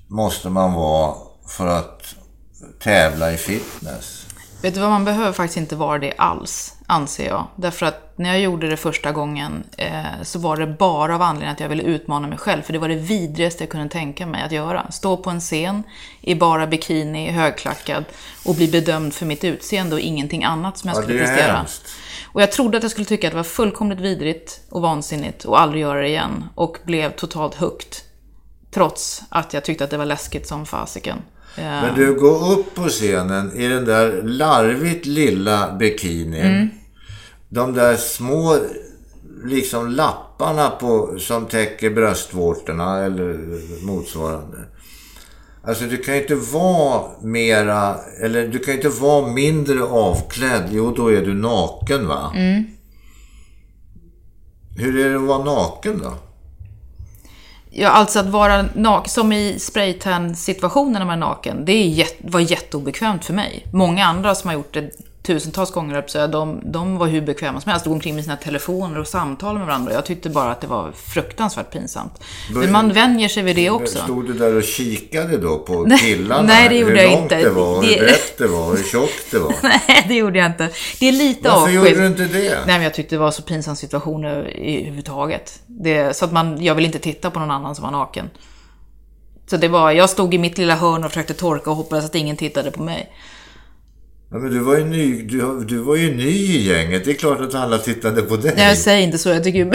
[0.08, 1.16] måste man vara
[1.48, 2.16] för att
[2.80, 4.26] tävla i fitness?
[4.66, 7.48] Vet du vad, man behöver faktiskt inte vara det alls, anser jag.
[7.56, 11.50] Därför att när jag gjorde det första gången eh, så var det bara av anledning
[11.52, 12.62] att jag ville utmana mig själv.
[12.62, 14.92] För det var det vidrigaste jag kunde tänka mig att göra.
[14.92, 15.84] Stå på en scen
[16.22, 18.06] i bara bikini, högklackad
[18.46, 21.58] och bli bedömd för mitt utseende och ingenting annat som jag Ja, skulle det prestera.
[21.58, 21.84] hemskt.
[22.34, 25.62] Och jag trodde att jag skulle tycka att det var fullkomligt vidrigt och vansinnigt och
[25.62, 26.44] aldrig göra det igen.
[26.56, 27.96] Och blev totalt hooked.
[28.74, 31.18] Trots att jag tyckte att det var läskigt som fasiken.
[31.58, 36.70] Eh, Men du, gå upp på scenen i den där larvigt lilla bikinin.
[37.50, 38.58] De där små
[39.46, 43.38] liksom lapparna på, som täcker bröstvårtorna eller
[43.86, 44.58] motsvarande.
[45.64, 50.64] Alltså du kan ju inte vara mera, eller du kan ju inte vara mindre avklädd.
[50.72, 52.32] Jo, då är du naken va?
[54.78, 56.14] Hur är det att vara naken då?
[57.78, 62.16] Ja, alltså att vara naken, som i spraytan-situationen när man är naken, det är jät-
[62.20, 63.66] var jätteobekvämt för mig.
[63.74, 64.90] Många andra som har gjort det
[65.26, 67.84] tusentals gånger, säga, de, de var hur bekväma som helst.
[67.86, 69.94] De går omkring med sina telefoner och samtal med varandra.
[69.94, 72.24] Jag tyckte bara att det var fruktansvärt pinsamt.
[72.54, 73.98] Men man vänjer sig vid det också.
[73.98, 76.42] Stod du där och kikade då på killarna?
[76.42, 77.36] nej, det gjorde hur jag långt inte.
[77.44, 79.56] det var, hur Det- brett det var, hur tjockt det var.
[79.64, 80.70] Nej, det gjorde jag inte.
[81.00, 82.18] Det är lite Varför gjorde avskilt.
[82.18, 82.50] du inte det?
[82.50, 85.60] Nej, men jag tyckte det var så pinsam situation överhuvudtaget.
[85.68, 88.30] Det, så att man, jag vill inte titta på någon annan som var naken.
[89.48, 92.16] Så det var, jag stod i mitt lilla hörn och försökte torka och hoppades att
[92.16, 93.12] ingen tittade på mig.
[94.32, 97.06] Ja, men du var, ju ny, du, du var ju ny i gänget.
[97.06, 98.54] Det är klart att alla tittade på dig.
[98.56, 99.30] Nej, jag säger inte så.
[99.30, 99.66] Jag tycker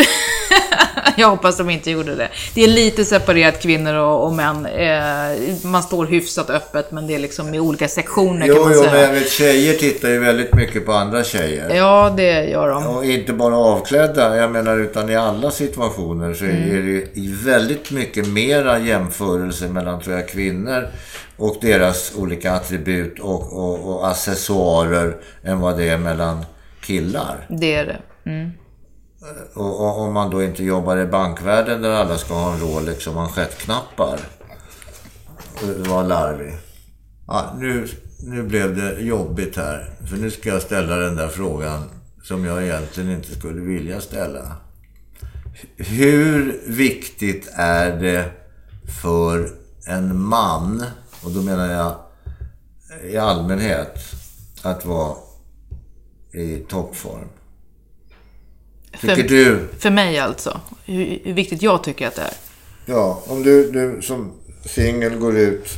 [1.20, 2.28] jag hoppas de inte gjorde det.
[2.54, 4.66] Det är lite separerat kvinnor och, och män.
[4.66, 8.72] Eh, man står hyfsat öppet, men det är liksom i olika sektioner kan Jo, man
[8.74, 8.92] jo, säga.
[8.92, 11.74] men jag vet, tjejer tittar ju väldigt mycket på andra tjejer.
[11.74, 12.86] Ja, det gör de.
[12.86, 16.76] Och inte bara avklädda, jag menar, utan i alla situationer så Mm.
[16.76, 20.88] är det i väldigt mycket mera jämförelse mellan, tror jag, kvinnor
[21.36, 26.44] och deras olika attribut och, och, och accessoarer än vad det är mellan
[26.86, 27.46] killar.
[27.48, 27.98] Det är det.
[29.22, 32.60] Eh, och, och om man då inte jobbar i bankvärlden där alla ska ha en
[32.60, 34.20] Rolex liksom, och manschettknappar.
[35.62, 36.56] Eh, det var larvig.
[37.26, 37.88] Ja, nu,
[38.22, 39.90] nu blev det jobbigt här.
[40.10, 41.82] För nu ska jag ställa den där frågan
[42.22, 44.56] som jag egentligen inte skulle vilja ställa.
[45.76, 48.30] Hur viktigt är det
[49.02, 49.50] för
[49.86, 50.84] en man,
[51.24, 51.94] och då menar jag
[53.02, 53.98] i allmänhet,
[54.62, 55.16] att vara
[56.32, 57.28] i toppform?
[58.92, 59.68] Tycker För, du?
[59.78, 60.60] för mig alltså.
[60.84, 62.34] Hur, hur viktigt jag tycker att det är.
[62.86, 64.32] Ja, om du, du som
[64.64, 65.68] singel går ut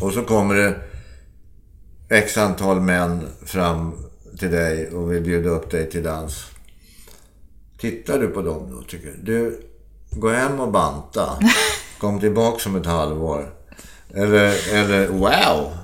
[0.00, 0.74] och så kommer det
[2.08, 3.92] x antal män fram
[4.38, 6.46] till dig och vill bjuda upp dig till dans.
[7.78, 8.82] Tittar du på dem då?
[8.82, 9.60] Tycker du, du
[10.10, 11.38] gå hem och banta.
[11.98, 13.54] Kom tillbaka om ett halvår.
[14.14, 15.76] Eller, eller wow!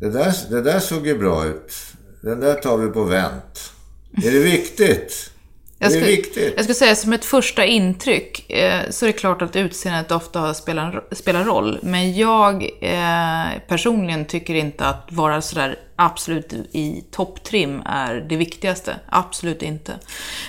[0.00, 1.72] Det där, det där såg ju bra ut.
[2.20, 3.69] Den där tar vi på vänt.
[4.16, 5.30] Är det viktigt?
[5.82, 6.10] Jag skulle,
[6.56, 10.54] jag skulle säga som ett första intryck eh, så är det klart att utseendet ofta
[10.54, 11.78] spelar, spelar roll.
[11.82, 18.96] Men jag eh, personligen tycker inte att vara sådär absolut i topptrim är det viktigaste.
[19.08, 19.92] Absolut inte.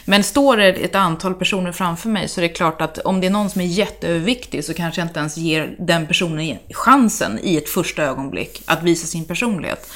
[0.06, 3.28] Men står det ett antal personer framför mig så är det klart att om det
[3.28, 7.58] är någon som är jätteöverviktig så kanske jag inte ens ger den personen chansen i
[7.58, 9.90] ett första ögonblick att visa sin personlighet.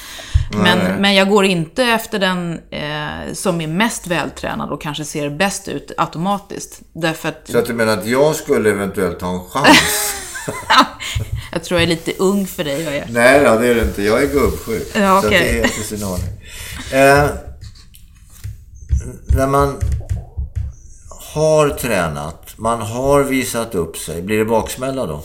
[0.62, 5.30] Men, men jag går inte efter den eh, som är mest vältränad och kanske ser
[5.30, 6.80] bäst ut automatiskt.
[6.92, 10.14] Därför att Så att du menar att jag skulle eventuellt ha en chans?
[11.52, 12.82] jag tror jag är lite ung för dig.
[12.82, 13.10] Jag.
[13.10, 14.02] Nej då, det är det inte.
[14.02, 14.88] Jag är gubbsjuk.
[14.94, 15.42] Ja, Så att okej.
[15.42, 16.28] det är helt i sin ordning.
[16.92, 17.28] Eh,
[19.28, 19.80] när man
[21.34, 25.22] har tränat, man har visat upp sig, blir det baksmälla då?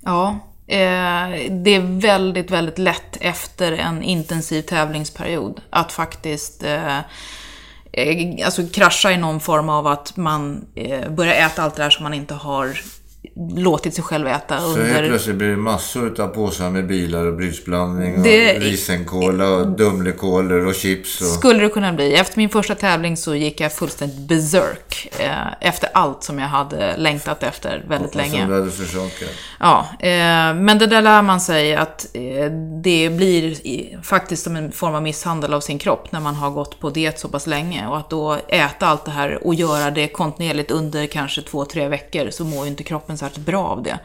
[0.00, 0.28] Ja,
[0.66, 6.98] eh, det är väldigt, väldigt lätt efter en intensiv tävlingsperiod att faktiskt eh,
[7.92, 11.90] eh, alltså krascha i någon form av att man eh, börjar äta allt det där
[11.90, 12.80] som man inte har
[13.56, 15.08] låtit sig själv äta Så helt under...
[15.08, 20.66] plötsligt blir det massor av påsar med bilar och brysblandning och Det- risenkola och Dumlekolor
[20.66, 21.26] och chips och...
[21.26, 22.14] Skulle det kunna bli.
[22.14, 25.08] Efter min första tävling så gick jag fullständigt berserk.
[25.18, 28.38] Eh, efter allt som jag hade längtat efter väldigt och länge.
[28.40, 29.28] som du hade försakat.
[29.60, 30.08] Ja, eh,
[30.54, 32.50] men det där lär man sig att eh,
[32.82, 36.50] det blir i, faktiskt som en form av misshandel av sin kropp när man har
[36.50, 37.86] gått på diet så pass länge.
[37.88, 41.88] Och att då äta allt det här och göra det kontinuerligt under kanske två, tre
[41.88, 43.98] veckor så mår ju inte kroppen särskilt bra av det.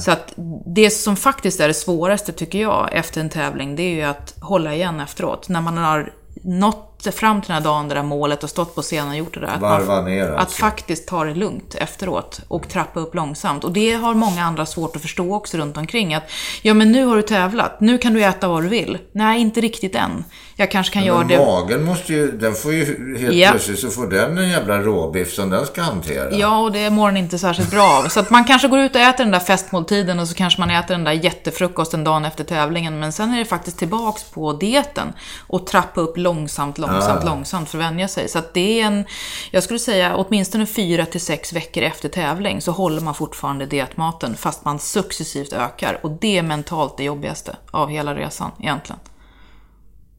[0.00, 0.32] Så att
[0.66, 4.34] det som faktiskt är det svåraste tycker jag efter en tävling, det är ju att
[4.40, 5.48] hålla igen efteråt.
[5.48, 8.82] När man har nått fram till den här dagen, det där målet och stått på
[8.82, 9.46] scenen och gjort det där.
[9.48, 10.58] Att, Varva man, ner att alltså.
[10.60, 13.64] faktiskt ta det lugnt efteråt och trappa upp långsamt.
[13.64, 16.14] Och det har många andra svårt att förstå också runt omkring.
[16.14, 16.30] Att
[16.62, 18.98] ja, men nu har du tävlat, nu kan du äta vad du vill.
[19.12, 20.24] Nej, inte riktigt än.
[20.58, 21.38] Jag kanske kan göra Men det.
[21.38, 22.84] magen måste ju, den får ju
[23.18, 23.50] helt Ja.
[23.50, 26.30] plötsligt så får den en jävla råbiff som den ska hantera.
[26.36, 28.08] Ja, och det mår den inte särskilt bra av.
[28.08, 30.70] Så att man kanske går ut och äter den där festmåltiden och så kanske man
[30.70, 32.98] äter den där jättefrukosten dagen efter tävlingen.
[33.00, 35.12] Men sen är det faktiskt tillbaks på dieten
[35.46, 36.85] och trappa upp långsamt, långsamt,
[37.24, 38.28] långsamt för att vänja sig.
[38.28, 39.04] Så att det är en,
[39.50, 44.36] jag skulle säga åtminstone fyra till sex veckor efter tävling så håller man fortfarande dietmaten
[44.36, 45.98] fast man successivt ökar.
[46.02, 49.00] Och det är mentalt det jobbigaste av hela resan egentligen.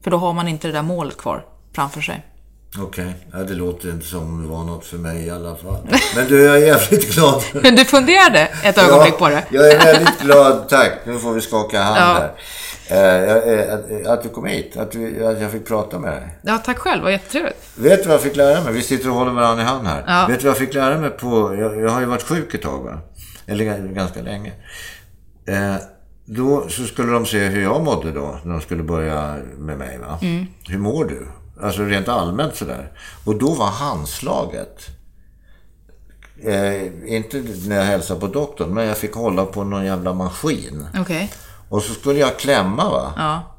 [0.03, 1.45] För då har man inte det där målet kvar
[1.75, 2.25] framför sig.
[2.79, 5.77] Okej, ja, det låter inte som det var något för mig i alla fall.
[6.15, 7.43] Men du, jag är jävligt glad.
[7.63, 9.43] Men du funderade ett ögonblick på det?
[9.49, 10.91] Jag är väldigt glad, tack.
[11.05, 12.03] Nu får vi skaka hand Ja.
[12.03, 12.31] här.
[12.89, 13.59] Eh, jag-
[14.01, 16.37] eh, att, du kom hit, att, du, att jag fick prata med dig.
[16.41, 17.03] Ja, tack själv.
[17.03, 17.55] Vad jättetrevligt.
[17.75, 18.73] Vet du vad jag fick lära mig?
[18.73, 20.03] Vi sitter och håller varandra i hand här.
[20.07, 20.25] Ja.
[20.29, 21.55] Vet du vad jag fick lära mig på...
[21.59, 22.99] Jag, jag har ju varit sjuk ett tag va?
[23.45, 24.53] Eller ganska länge.
[25.47, 25.75] Eh,
[26.25, 29.97] då så skulle de se hur jag mådde då, när de skulle börja med mig
[29.97, 30.19] va.
[30.69, 31.27] Hur mår du?
[31.61, 32.91] Alltså rent allmänt sådär.
[33.25, 34.87] Och då var handslaget...
[36.43, 40.87] Eh, inte när jag hälsade på doktorn, men jag fick hålla på någon jävla maskin.
[40.99, 41.31] Okej.
[41.69, 43.13] Och så skulle jag klämma va.
[43.17, 43.57] Ja.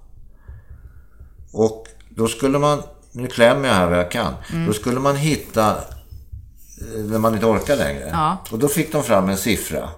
[1.53, 2.83] Och då skulle man,
[3.13, 4.35] nu klämmer jag här vad jag kan.
[4.67, 8.09] Då skulle man hitta, eh, när man inte orkar längre.
[8.13, 8.37] Ja.
[8.51, 9.89] Och då fick de fram en siffra.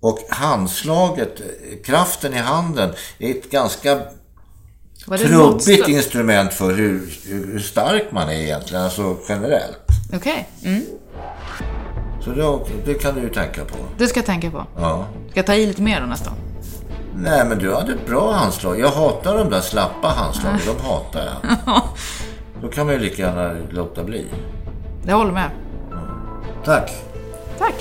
[0.00, 1.40] Och handslaget,
[1.84, 4.00] kraften i handen, är ett ganska
[5.06, 9.78] trubbigt instrument för hur, hur stark man är egentligen, alltså generellt.
[10.14, 10.48] Okej.
[10.64, 10.82] Mm.
[12.24, 13.76] Så det, det kan du ju tänka på.
[13.98, 14.66] Det ska jag tänka på.
[14.76, 15.06] Ja.
[15.30, 16.34] Ska jag ta i lite mer då nästan?
[17.18, 18.80] Nej, men du hade ett bra handslag.
[18.80, 20.60] Jag hatar de där slappa handslagen.
[20.66, 21.56] De hatar jag.
[22.62, 24.26] Då kan man ju lika gärna låta bli.
[25.06, 25.50] Jag håller med.
[26.64, 26.90] Tack.
[27.58, 27.74] Tack.